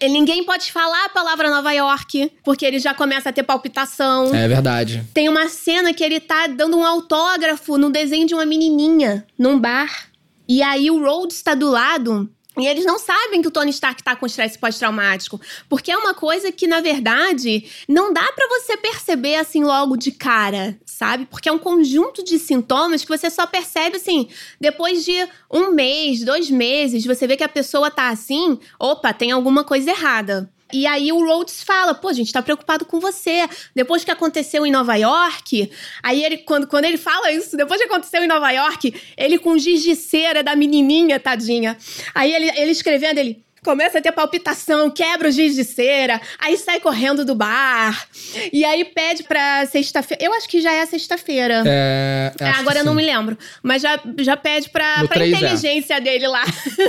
E 0.00 0.08
ninguém 0.08 0.44
pode 0.44 0.70
falar 0.70 1.06
a 1.06 1.08
palavra 1.08 1.48
Nova 1.48 1.72
York, 1.72 2.30
porque 2.44 2.66
ele 2.66 2.78
já 2.78 2.92
começa 2.92 3.30
a 3.30 3.32
ter 3.32 3.42
palpitação. 3.42 4.34
É 4.34 4.46
verdade. 4.46 5.02
Tem 5.14 5.28
uma 5.28 5.48
cena 5.48 5.94
que 5.94 6.04
ele 6.04 6.20
tá 6.20 6.46
dando 6.46 6.76
um 6.76 6.84
autógrafo 6.84 7.78
no 7.78 7.88
desenho 7.88 8.26
de 8.26 8.34
uma 8.34 8.44
menininha 8.44 9.26
num 9.38 9.58
bar. 9.58 10.10
E 10.46 10.62
aí 10.62 10.90
o 10.90 11.00
Rhodes 11.00 11.38
está 11.38 11.54
do 11.54 11.70
lado 11.70 12.30
e 12.58 12.66
eles 12.66 12.86
não 12.86 12.98
sabem 12.98 13.42
que 13.42 13.48
o 13.48 13.50
Tony 13.50 13.70
Stark 13.70 14.02
tá 14.02 14.16
com 14.16 14.24
estresse 14.24 14.58
pós-traumático, 14.58 15.38
porque 15.68 15.92
é 15.92 15.96
uma 15.96 16.14
coisa 16.14 16.50
que 16.50 16.66
na 16.66 16.80
verdade 16.80 17.64
não 17.86 18.12
dá 18.12 18.32
para 18.32 18.48
você 18.48 18.78
perceber 18.78 19.36
assim 19.36 19.62
logo 19.62 19.96
de 19.96 20.10
cara, 20.10 20.78
sabe? 20.96 21.26
Porque 21.26 21.48
é 21.48 21.52
um 21.52 21.58
conjunto 21.58 22.24
de 22.24 22.38
sintomas 22.38 23.02
que 23.02 23.08
você 23.08 23.28
só 23.28 23.46
percebe 23.46 23.96
assim 23.96 24.28
depois 24.60 25.04
de 25.04 25.12
um 25.50 25.70
mês, 25.70 26.24
dois 26.24 26.50
meses, 26.50 27.04
você 27.04 27.26
vê 27.26 27.36
que 27.36 27.44
a 27.44 27.48
pessoa 27.48 27.90
tá 27.90 28.08
assim, 28.08 28.58
opa, 28.78 29.12
tem 29.12 29.30
alguma 29.32 29.64
coisa 29.64 29.90
errada. 29.90 30.50
E 30.72 30.84
aí 30.84 31.12
o 31.12 31.24
Rhodes 31.24 31.62
fala, 31.62 31.94
pô, 31.94 32.08
a 32.08 32.12
gente 32.12 32.32
tá 32.32 32.42
preocupado 32.42 32.84
com 32.84 32.98
você. 32.98 33.48
Depois 33.72 34.02
que 34.02 34.10
aconteceu 34.10 34.66
em 34.66 34.72
Nova 34.72 34.96
York, 34.96 35.70
aí 36.02 36.24
ele, 36.24 36.38
quando, 36.38 36.66
quando 36.66 36.86
ele 36.86 36.96
fala 36.96 37.30
isso, 37.30 37.56
depois 37.56 37.80
que 37.80 37.86
aconteceu 37.86 38.24
em 38.24 38.26
Nova 38.26 38.50
York, 38.50 38.92
ele 39.16 39.38
com 39.38 39.56
giz 39.56 39.80
de 39.82 39.94
cera 39.94 40.42
da 40.42 40.56
menininha, 40.56 41.20
tadinha. 41.20 41.78
Aí 42.12 42.34
ele, 42.34 42.50
ele 42.58 42.72
escrevendo, 42.72 43.18
ele, 43.18 43.45
começa 43.66 43.98
a 43.98 44.00
ter 44.00 44.12
palpitação, 44.12 44.88
quebra 44.88 45.28
o 45.28 45.30
giz 45.32 45.56
de 45.56 45.64
cera, 45.64 46.20
aí 46.38 46.56
sai 46.56 46.78
correndo 46.78 47.24
do 47.24 47.34
bar. 47.34 48.06
E 48.52 48.64
aí 48.64 48.84
pede 48.84 49.24
pra 49.24 49.66
sexta-feira. 49.66 50.24
Eu 50.24 50.32
acho 50.34 50.48
que 50.48 50.60
já 50.60 50.72
é 50.72 50.86
sexta-feira. 50.86 51.64
É. 51.66 52.32
é 52.38 52.50
agora 52.50 52.78
eu 52.78 52.84
não 52.84 52.94
me 52.94 53.04
lembro. 53.04 53.36
Mas 53.64 53.82
já, 53.82 54.00
já 54.20 54.36
pede 54.36 54.70
pra, 54.70 55.04
pra 55.06 55.16
3, 55.16 55.32
é. 55.32 55.36
inteligência 55.36 55.94
é. 55.94 56.00
dele 56.00 56.28
lá, 56.28 56.44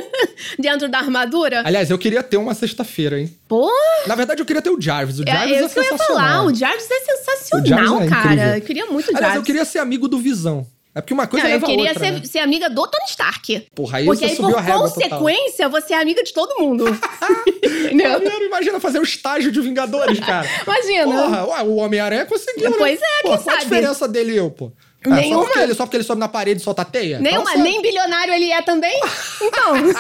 dentro 0.60 0.88
da 0.88 1.00
armadura. 1.00 1.64
Aliás, 1.66 1.90
eu 1.90 1.98
queria 1.98 2.22
ter 2.22 2.38
uma 2.38 2.54
sexta-feira, 2.54 3.20
hein? 3.20 3.36
Pô! 3.48 3.72
Na 4.06 4.14
verdade, 4.14 4.40
eu 4.40 4.46
queria 4.46 4.62
ter 4.62 4.70
o 4.70 4.80
Jarvis. 4.80 5.18
O 5.18 5.24
é, 5.24 5.32
Jarvis 5.32 5.58
é, 5.58 5.64
é 5.64 5.68
sensacional. 5.68 5.98
Eu 5.98 6.16
ia 6.16 6.30
falar, 6.30 6.44
o 6.44 6.54
Jarvis 6.54 6.92
é 6.92 7.00
sensacional, 7.00 7.66
Jarvis 7.66 8.02
é 8.02 8.10
cara. 8.10 8.58
Eu 8.58 8.62
queria 8.62 8.86
muito 8.86 9.08
o 9.08 9.12
Jarvis. 9.12 9.18
Aliás, 9.18 9.36
eu 9.36 9.44
queria 9.44 9.66
ser 9.66 9.80
amigo 9.80 10.08
do 10.08 10.20
Visão. 10.20 10.68
É 10.98 11.02
porque 11.02 11.14
uma 11.14 11.28
coisa 11.28 11.46
não, 11.46 11.54
leva 11.54 11.64
Eu 11.66 11.70
queria 11.70 11.90
outra, 11.92 12.06
ser, 12.06 12.12
né? 12.12 12.22
ser, 12.26 12.40
amiga 12.40 12.72
do 12.72 12.88
Tony 12.88 13.06
Stark. 13.08 13.68
Porra, 13.76 14.00
aí 14.00 14.06
Porque 14.06 14.26
você 14.26 14.32
aí, 14.32 14.36
subiu 14.36 14.50
por 14.50 14.58
a 14.58 14.62
régua 14.62 14.82
consequência, 14.82 15.70
total. 15.70 15.82
você 15.82 15.94
é 15.94 16.02
amiga 16.02 16.24
de 16.24 16.34
todo 16.34 16.60
mundo. 16.60 16.86
Entendeu? 17.64 18.42
imagina 18.48 18.80
fazer 18.80 18.98
um 18.98 19.04
estágio 19.04 19.52
de 19.52 19.62
Vingadores, 19.62 20.20
cara. 20.20 20.48
imagina. 20.66 21.06
Porra, 21.06 21.46
ué, 21.46 21.62
o 21.62 21.76
Homem-Aranha 21.76 22.26
conseguiu, 22.26 22.74
Pois 22.76 23.00
né? 23.00 23.06
é, 23.06 23.22
quem 23.22 23.32
Pô, 23.32 23.38
sabe? 23.38 23.44
Qual 23.44 23.56
a 23.58 23.60
diferença 23.60 24.08
dele 24.08 24.34
e 24.34 24.38
eu, 24.38 24.50
pô? 24.50 24.72
É, 25.06 25.10
Nenhuma. 25.10 25.44
Só 25.44 25.46
porque, 25.46 25.60
ele, 25.60 25.74
só 25.76 25.86
porque 25.86 25.98
ele 25.98 26.04
sobe 26.04 26.20
na 26.20 26.28
parede 26.28 26.62
e 26.62 26.64
solta 26.64 26.84
teia? 26.84 27.20
Nenhuma. 27.20 27.52
Então, 27.52 27.64
Nem 27.64 27.80
bilionário 27.80 28.34
ele 28.34 28.52
é 28.52 28.62
também? 28.64 29.00
Então, 29.40 29.94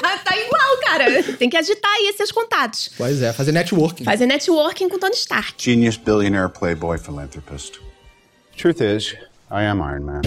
tá, 0.00 0.18
tá 0.18 0.36
igual, 0.36 0.78
cara. 0.86 1.22
Tem 1.34 1.50
que 1.50 1.58
agitar 1.58 1.90
aí 1.92 2.08
esses 2.08 2.32
contatos. 2.32 2.90
Pois 2.96 3.20
é, 3.20 3.34
fazer 3.34 3.52
networking. 3.52 4.04
Fazer 4.04 4.24
networking 4.24 4.88
com 4.88 4.98
Tony 4.98 5.14
Stark. 5.14 5.62
Genius, 5.62 5.98
billionaire, 5.98 6.48
playboy, 6.48 6.96
philanthropist. 6.98 7.74
Truth 8.56 8.80
is, 8.80 9.14
I 9.48 9.62
am 9.62 9.80
Iron 9.80 10.04
Man. 10.04 10.22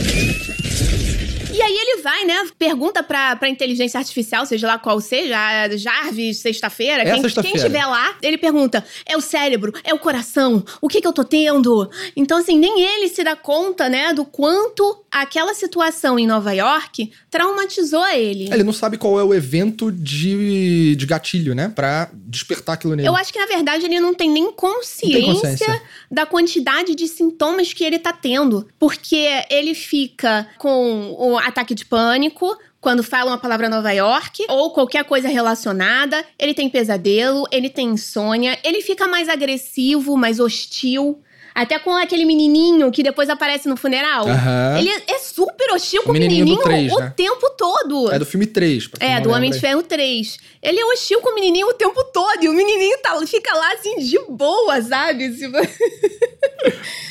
E 1.59 1.61
aí 1.61 1.77
ele 1.77 2.01
vai, 2.01 2.23
né? 2.23 2.47
Pergunta 2.57 3.03
pra, 3.03 3.35
pra 3.35 3.49
inteligência 3.49 3.97
artificial, 3.97 4.45
seja 4.45 4.65
lá 4.65 4.79
qual 4.79 5.01
seja, 5.01 5.37
a 5.37 5.75
Jarvis, 5.75 6.37
sexta-feira, 6.37 7.03
É 7.03 7.11
quem, 7.11 7.21
sexta-feira. 7.21 7.57
quem 7.57 7.57
estiver 7.57 7.85
lá, 7.85 8.15
ele 8.21 8.37
pergunta: 8.37 8.83
é 9.05 9.17
o 9.17 9.21
cérebro, 9.21 9.73
é 9.83 9.93
o 9.93 9.99
coração, 9.99 10.63
o 10.81 10.87
que 10.87 11.01
que 11.01 11.07
eu 11.07 11.11
tô 11.11 11.23
tendo? 11.25 11.89
Então, 12.15 12.37
assim, 12.37 12.57
nem 12.57 12.81
ele 12.81 13.09
se 13.09 13.23
dá 13.23 13.35
conta, 13.35 13.89
né, 13.89 14.13
do 14.13 14.23
quanto 14.23 15.03
aquela 15.11 15.53
situação 15.53 16.17
em 16.17 16.25
Nova 16.27 16.53
York 16.53 17.11
traumatizou 17.29 18.05
ele. 18.07 18.49
Ele 18.51 18.63
não 18.63 18.73
sabe 18.73 18.97
qual 18.97 19.19
é 19.19 19.23
o 19.23 19.33
evento 19.33 19.91
de, 19.91 20.95
de 20.95 21.05
gatilho, 21.05 21.53
né? 21.53 21.71
Pra 21.73 22.09
despertar 22.13 22.73
aquilo 22.73 22.95
nele. 22.95 23.07
Eu 23.07 23.15
acho 23.15 23.33
que, 23.33 23.39
na 23.39 23.45
verdade, 23.45 23.85
ele 23.85 23.99
não 23.99 24.13
tem 24.13 24.29
nem 24.29 24.51
consciência, 24.51 25.33
consciência. 25.33 25.81
da 26.11 26.25
quantidade 26.25 26.95
de 26.95 27.07
sintomas 27.07 27.73
que 27.73 27.83
ele 27.83 27.99
tá 27.99 28.13
tendo. 28.13 28.67
Porque 28.79 29.27
ele 29.49 29.73
fica 29.73 30.47
com 30.57 31.15
o 31.17 31.37
ataque 31.49 31.75
de 31.75 31.85
pânico. 31.85 32.57
Quando 32.81 33.03
falam 33.03 33.33
a 33.33 33.37
palavra 33.37 33.67
Nova 33.67 33.91
York, 33.91 34.45
ou 34.47 34.71
qualquer 34.71 35.03
coisa 35.03 35.27
relacionada, 35.27 36.23
ele 36.39 36.53
tem 36.53 36.69
pesadelo, 36.69 37.45
ele 37.51 37.69
tem 37.69 37.89
insônia, 37.89 38.57
ele 38.63 38.81
fica 38.81 39.05
mais 39.05 39.27
agressivo, 39.27 40.15
mais 40.15 40.39
hostil. 40.39 41.21
Até 41.53 41.79
com 41.79 41.95
aquele 41.95 42.25
menininho 42.25 42.91
que 42.91 43.03
depois 43.03 43.29
aparece 43.29 43.67
no 43.67 43.75
funeral. 43.75 44.27
Aham. 44.27 44.77
Ele 44.79 44.89
é 45.07 45.17
super 45.19 45.71
hostil 45.73 46.03
com 46.03 46.09
o 46.11 46.13
menininho 46.13 46.45
menininho 46.45 46.63
três, 46.63 46.91
o 46.91 46.99
né? 46.99 47.13
tempo 47.15 47.49
todo. 47.57 48.11
É 48.11 48.19
do 48.19 48.25
filme 48.25 48.45
3. 48.45 48.87
pra 48.87 48.99
quem 48.99 49.15
É, 49.15 49.21
do 49.21 49.29
Homem 49.31 49.51
de. 49.51 49.59
Ferro 49.59 49.83
3. 49.83 50.37
Ele 50.61 50.79
é 50.79 50.85
hostil 50.85 51.21
com 51.21 51.31
o 51.31 51.35
menininho 51.35 51.67
o 51.67 51.73
tempo 51.73 52.03
todo. 52.13 52.43
E 52.43 52.49
o 52.49 52.53
menininho 52.53 52.97
tá, 53.01 53.15
fica 53.25 53.53
lá 53.55 53.73
assim, 53.73 53.97
de 53.99 54.19
boa, 54.29 54.81
sabe? 54.81 55.29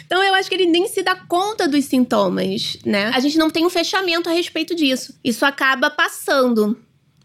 Então 0.07 0.23
eu 0.23 0.35
acho 0.35 0.49
que 0.49 0.55
ele 0.55 0.65
nem 0.65 0.89
se 0.89 1.03
dá 1.03 1.15
conta 1.15 1.69
dos 1.69 1.85
sintomas, 1.85 2.79
né? 2.85 3.11
A 3.15 3.21
gente 3.21 3.37
não 3.37 3.51
tem 3.51 3.67
um 3.67 3.71
fechamento 3.71 4.29
a 4.31 4.33
respeito 4.33 4.75
disso. 4.75 5.15
Isso 5.23 5.45
acaba 5.45 5.91
passando. 5.91 6.79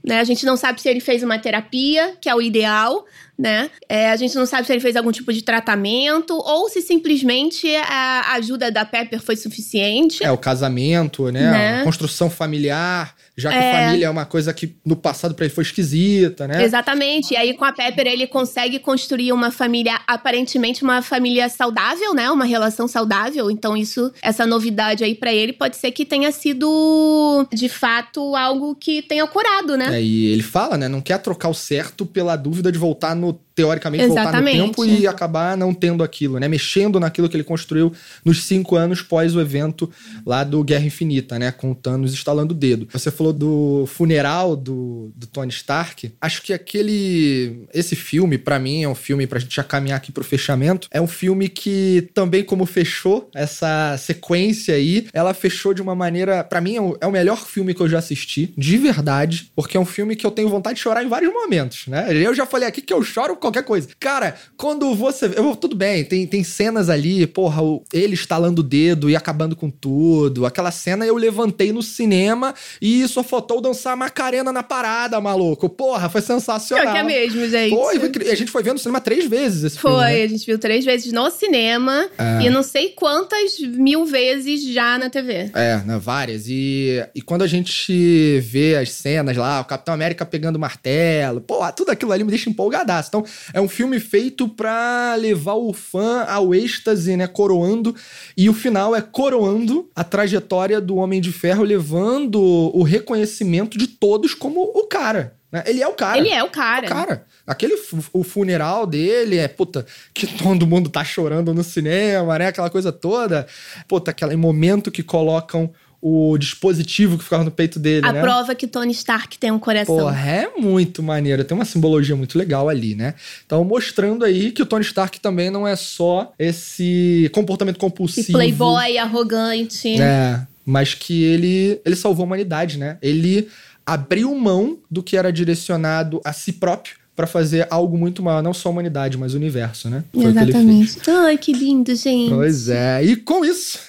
Né? 0.05 0.19
A 0.19 0.23
gente 0.25 0.45
não 0.45 0.57
sabe 0.57 0.81
se 0.81 0.89
ele 0.89 0.99
fez 0.99 1.23
uma 1.23 1.39
terapia, 1.39 2.17
que 2.19 2.27
é 2.27 2.35
o 2.35 2.41
ideal, 2.41 3.05
né? 3.37 3.69
É, 3.89 4.09
a 4.09 4.15
gente 4.15 4.35
não 4.35 4.45
sabe 4.45 4.65
se 4.65 4.73
ele 4.73 4.79
fez 4.79 4.95
algum 4.95 5.11
tipo 5.11 5.33
de 5.33 5.41
tratamento 5.41 6.33
ou 6.35 6.69
se 6.69 6.81
simplesmente 6.81 7.67
a 7.75 8.33
ajuda 8.33 8.71
da 8.71 8.85
Pepper 8.85 9.21
foi 9.21 9.35
suficiente. 9.35 10.23
É, 10.23 10.31
o 10.31 10.37
casamento, 10.37 11.31
né? 11.31 11.51
Né? 11.51 11.81
A 11.81 11.83
construção 11.83 12.29
familiar, 12.29 13.15
já 13.35 13.49
que 13.49 13.55
É. 13.55 13.85
família 13.87 14.05
é 14.05 14.09
uma 14.09 14.25
coisa 14.25 14.53
que 14.53 14.75
no 14.85 14.95
passado 14.95 15.33
pra 15.33 15.45
ele 15.45 15.53
foi 15.53 15.63
esquisita, 15.63 16.47
né? 16.47 16.63
Exatamente. 16.63 17.33
E 17.33 17.37
aí, 17.37 17.53
com 17.55 17.65
a 17.65 17.71
Pepper, 17.71 18.05
ele 18.07 18.27
consegue 18.27 18.79
construir 18.79 19.31
uma 19.31 19.49
família, 19.51 19.99
aparentemente, 20.07 20.83
uma 20.83 21.01
família 21.01 21.49
saudável, 21.49 22.13
né? 22.13 22.29
Uma 22.29 22.45
relação 22.45 22.87
saudável. 22.87 23.49
Então, 23.49 23.75
isso, 23.75 24.11
essa 24.21 24.45
novidade 24.45 25.03
aí 25.03 25.15
pra 25.15 25.33
ele 25.33 25.53
pode 25.53 25.75
ser 25.77 25.91
que 25.91 26.05
tenha 26.05 26.31
sido, 26.31 27.47
de 27.51 27.69
fato, 27.69 28.35
algo 28.35 28.75
que 28.75 29.01
tenha 29.01 29.25
curado, 29.27 29.75
né? 29.75 29.97
É, 29.99 30.01
e 30.03 30.27
ele 30.27 30.43
fala, 30.43 30.77
né? 30.77 30.87
Não 30.87 31.01
quer 31.01 31.17
trocar 31.19 31.49
o 31.49 31.53
certo 31.53 32.05
pela 32.05 32.35
dúvida 32.35 32.71
de 32.71 32.77
voltar 32.77 33.15
no. 33.15 33.39
Teoricamente, 33.55 34.05
Exatamente. 34.05 34.57
voltar 34.57 34.67
no 34.67 34.73
tempo 34.73 34.85
e 34.85 35.07
acabar 35.07 35.55
não 35.55 35.73
tendo 35.73 36.03
aquilo, 36.03 36.39
né? 36.39 36.47
Mexendo 36.47 36.99
naquilo 36.99 37.29
que 37.29 37.35
ele 37.35 37.43
construiu 37.43 37.93
nos 38.25 38.43
cinco 38.43 38.75
anos 38.75 39.01
pós 39.01 39.35
o 39.35 39.41
evento 39.41 39.89
lá 40.25 40.43
do 40.43 40.63
Guerra 40.63 40.85
Infinita, 40.85 41.37
né? 41.37 41.51
Com 41.51 41.71
o 41.71 41.75
Thanos 41.75 42.13
estalando 42.13 42.53
o 42.53 42.57
dedo. 42.57 42.87
Você 42.91 43.11
falou 43.11 43.31
do 43.31 43.85
funeral 43.87 44.55
do, 44.55 45.11
do 45.15 45.27
Tony 45.27 45.51
Stark. 45.51 46.13
Acho 46.19 46.41
que 46.41 46.53
aquele. 46.53 47.67
Esse 47.73 47.95
filme, 47.95 48.37
pra 48.37 48.57
mim, 48.57 48.83
é 48.83 48.89
um 48.89 48.95
filme 48.95 49.27
pra 49.27 49.39
gente 49.39 49.55
já 49.55 49.63
caminhar 49.63 49.97
aqui 49.97 50.11
pro 50.11 50.23
fechamento. 50.23 50.87
É 50.91 50.99
um 50.99 51.07
filme 51.07 51.47
que 51.47 52.09
também, 52.13 52.43
como 52.43 52.65
fechou 52.65 53.29
essa 53.35 53.95
sequência 53.97 54.75
aí, 54.75 55.07
ela 55.13 55.33
fechou 55.33 55.73
de 55.73 55.81
uma 55.81 55.93
maneira. 55.93 56.43
Pra 56.43 56.59
mim, 56.59 56.75
é 56.75 56.81
o, 56.81 56.97
é 57.01 57.07
o 57.07 57.11
melhor 57.11 57.45
filme 57.45 57.73
que 57.73 57.81
eu 57.81 57.89
já 57.89 57.99
assisti, 57.99 58.53
de 58.57 58.77
verdade, 58.77 59.51
porque 59.55 59.77
é 59.77 59.79
um 59.79 59.85
filme 59.85 60.15
que 60.15 60.25
eu 60.25 60.31
tenho 60.31 60.49
vontade 60.49 60.77
de 60.77 60.81
chorar 60.81 61.03
em 61.03 61.07
vários 61.07 61.31
momentos, 61.31 61.87
né? 61.87 62.07
Eu 62.09 62.33
já 62.33 62.45
falei 62.45 62.67
aqui 62.67 62.81
que 62.81 62.93
eu 62.93 63.03
choro 63.03 63.35
qualquer 63.43 63.63
coisa. 63.63 63.87
Cara, 63.99 64.35
quando 64.57 64.93
você. 64.95 65.25
Eu, 65.35 65.55
tudo 65.55 65.75
bem, 65.75 66.03
tem, 66.03 66.25
tem 66.25 66.43
cenas 66.43 66.89
ali, 66.89 67.27
porra, 67.27 67.61
o- 67.61 67.83
ele 67.93 68.13
estalando 68.15 68.61
o 68.61 68.63
dedo 68.63 69.09
e 69.09 69.15
acabando 69.15 69.55
com 69.55 69.69
tudo. 69.69 70.45
Aquela 70.45 70.71
cena 70.71 71.05
eu 71.05 71.15
levantei 71.15 71.71
no 71.71 71.81
cinema 71.83 72.53
e 72.81 73.07
só 73.07 73.23
faltou 73.23 73.61
dançar 73.61 73.95
Macarena 73.95 74.51
na 74.51 74.63
parada, 74.63 75.19
maluco. 75.21 75.69
Porra, 75.69 76.09
foi 76.09 76.21
sensacional. 76.21 76.83
Pior 76.85 76.93
que 76.93 76.99
é 76.99 77.03
mesmo, 77.03 77.47
gente. 77.47 77.69
Foi, 77.75 77.99
foi 77.99 78.31
a 78.31 78.35
gente 78.35 78.51
foi 78.51 78.63
vendo 78.63 78.73
no 78.73 78.79
cinema 78.79 78.99
três 79.01 79.25
vezes 79.25 79.63
esse 79.63 79.79
filme. 79.79 79.95
Foi, 79.97 80.05
né? 80.05 80.23
a 80.23 80.27
gente 80.27 80.45
viu 80.45 80.57
três 80.57 80.85
vezes 80.85 81.11
no 81.11 81.29
cinema 81.29 82.09
É. 82.17 82.43
e 82.45 82.49
não 82.49 82.63
sei 82.63 82.89
quantas 82.89 83.59
mil 83.59 84.05
vezes 84.05 84.63
já 84.73 84.97
na 84.97 85.09
TV. 85.09 85.51
É, 85.53 85.77
né, 85.85 85.99
várias. 86.01 86.45
E, 86.47 87.03
e 87.13 87.21
quando 87.21 87.41
a 87.43 87.47
gente 87.47 88.39
vê 88.41 88.75
as 88.75 88.91
cenas 88.91 89.35
lá, 89.37 89.61
o 89.61 89.65
Capitão 89.65 89.93
América 89.93 90.25
pegando 90.25 90.55
o 90.55 90.59
martelo, 90.59 91.41
pô, 91.41 91.59
tudo 91.73 91.89
aquilo 91.91 92.11
ali 92.11 92.23
me 92.23 92.29
deixa 92.29 92.49
empolgadaço. 92.49 93.09
Então, 93.09 93.25
é 93.53 93.61
um 93.61 93.67
filme 93.67 93.99
feito 93.99 94.47
pra 94.47 95.15
levar 95.15 95.53
o 95.53 95.73
fã 95.73 96.23
ao 96.23 96.53
êxtase, 96.53 97.15
né, 97.15 97.27
coroando. 97.27 97.95
E 98.35 98.49
o 98.49 98.53
final 98.53 98.95
é 98.95 99.01
coroando 99.01 99.89
a 99.95 100.03
trajetória 100.03 100.79
do 100.79 100.95
Homem 100.95 101.21
de 101.21 101.31
Ferro, 101.31 101.63
levando 101.63 102.41
o 102.41 102.83
reconhecimento 102.83 103.77
de 103.77 103.87
todos 103.87 104.33
como 104.33 104.61
o 104.61 104.87
cara. 104.87 105.35
né? 105.51 105.63
Ele 105.65 105.81
é 105.81 105.87
o 105.87 105.93
cara. 105.93 106.17
Ele 106.17 106.29
é 106.29 106.43
o 106.43 106.49
cara. 106.49 106.85
O 106.85 106.89
cara. 106.89 107.25
Aquele 107.45 107.75
o 108.13 108.23
funeral 108.23 108.87
dele 108.87 109.37
é, 109.37 109.47
puta, 109.47 109.85
que 110.13 110.25
todo 110.25 110.65
mundo 110.65 110.89
tá 110.89 111.03
chorando 111.03 111.53
no 111.53 111.63
cinema, 111.63 112.39
né? 112.39 112.47
Aquela 112.47 112.69
coisa 112.69 112.91
toda. 112.91 113.45
Puta, 113.87 114.11
aquele 114.11 114.35
momento 114.37 114.89
que 114.89 115.03
colocam 115.03 115.71
o 116.05 116.37
dispositivo 116.37 117.17
que 117.17 117.23
ficava 117.23 117.45
no 117.45 117.49
peito 117.49 117.79
dele, 117.79 118.05
A 118.05 118.11
né? 118.11 118.19
prova 118.19 118.53
que 118.53 118.67
Tony 118.67 118.91
Stark 118.91 119.39
tem 119.39 119.49
um 119.51 119.57
coração. 119.57 119.95
Porra, 119.95 120.29
é 120.29 120.49
muito 120.59 121.01
maneiro. 121.01 121.45
Tem 121.45 121.55
uma 121.55 121.63
simbologia 121.63 122.13
muito 122.13 122.37
legal 122.37 122.67
ali, 122.67 122.93
né? 122.93 123.13
Então, 123.45 123.63
mostrando 123.63 124.25
aí 124.25 124.51
que 124.51 124.61
o 124.61 124.65
Tony 124.65 124.83
Stark 124.83 125.17
também 125.21 125.49
não 125.49 125.65
é 125.65 125.77
só 125.77 126.33
esse 126.37 127.31
comportamento 127.33 127.79
compulsivo. 127.79 128.33
Playboy 128.33 128.97
arrogante. 128.97 130.01
É, 130.01 130.41
mas 130.65 130.93
que 130.93 131.23
ele, 131.23 131.79
ele 131.85 131.95
salvou 131.95 132.23
a 132.23 132.27
humanidade, 132.27 132.77
né? 132.77 132.97
Ele 133.01 133.47
abriu 133.85 134.35
mão 134.35 134.77
do 134.91 135.01
que 135.01 135.15
era 135.15 135.31
direcionado 135.31 136.19
a 136.25 136.33
si 136.33 136.51
próprio 136.51 136.95
pra 137.15 137.25
fazer 137.25 137.65
algo 137.69 137.97
muito 137.97 138.21
maior, 138.21 138.43
não 138.43 138.53
só 138.53 138.67
a 138.67 138.71
humanidade, 138.73 139.17
mas 139.17 139.33
o 139.33 139.37
universo, 139.37 139.89
né? 139.89 140.03
Foi 140.13 140.25
o 140.25 140.33
que. 140.33 140.39
Exatamente. 140.39 140.99
Ai, 141.09 141.37
que 141.37 141.53
lindo, 141.53 141.95
gente. 141.95 142.33
Pois 142.33 142.67
é. 142.67 143.05
E 143.05 143.15
com 143.15 143.45
isso, 143.45 143.79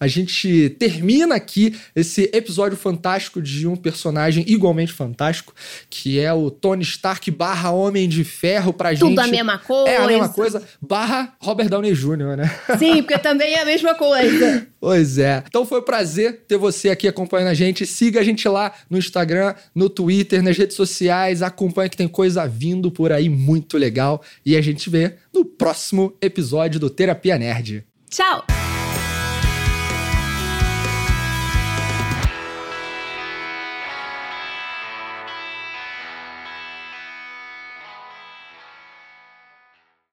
a 0.00 0.06
gente 0.06 0.70
termina 0.78 1.34
aqui 1.34 1.78
esse 1.94 2.30
episódio 2.32 2.76
fantástico 2.76 3.42
de 3.42 3.66
um 3.66 3.76
personagem 3.76 4.42
igualmente 4.48 4.92
fantástico, 4.92 5.54
que 5.90 6.18
é 6.18 6.32
o 6.32 6.50
Tony 6.50 6.82
Stark 6.82 7.30
barra 7.30 7.70
Homem 7.70 8.08
de 8.08 8.24
Ferro 8.24 8.72
pra 8.72 8.94
gente. 8.94 9.00
Tudo 9.00 9.18
a 9.20 9.26
mesma 9.26 9.58
coisa. 9.58 9.90
É 9.90 9.96
a 9.98 10.06
mesma 10.06 10.28
coisa, 10.30 10.62
barra 10.80 11.34
Robert 11.38 11.68
Downey 11.68 11.92
Jr., 11.92 12.36
né? 12.36 12.50
Sim, 12.78 13.02
porque 13.02 13.18
também 13.18 13.52
é 13.52 13.60
a 13.60 13.64
mesma 13.66 13.94
coisa. 13.94 14.66
Pois 14.80 15.18
é. 15.18 15.44
Então 15.46 15.66
foi 15.66 15.80
um 15.80 15.84
prazer 15.84 16.44
ter 16.48 16.56
você 16.56 16.88
aqui 16.88 17.06
acompanhando 17.06 17.48
a 17.48 17.54
gente. 17.54 17.84
Siga 17.84 18.20
a 18.20 18.22
gente 18.22 18.48
lá 18.48 18.72
no 18.88 18.96
Instagram, 18.96 19.54
no 19.74 19.90
Twitter, 19.90 20.42
nas 20.42 20.56
redes 20.56 20.74
sociais. 20.74 21.42
Acompanha 21.42 21.90
que 21.90 21.98
tem 21.98 22.08
coisa 22.08 22.46
vindo 22.46 22.90
por 22.90 23.12
aí 23.12 23.28
muito 23.28 23.76
legal. 23.76 24.22
E 24.44 24.56
a 24.56 24.62
gente 24.62 24.88
vê 24.88 25.16
no 25.34 25.44
próximo 25.44 26.16
episódio 26.22 26.80
do 26.80 26.88
Terapia 26.88 27.36
Nerd. 27.36 27.84
Tchau. 28.08 28.46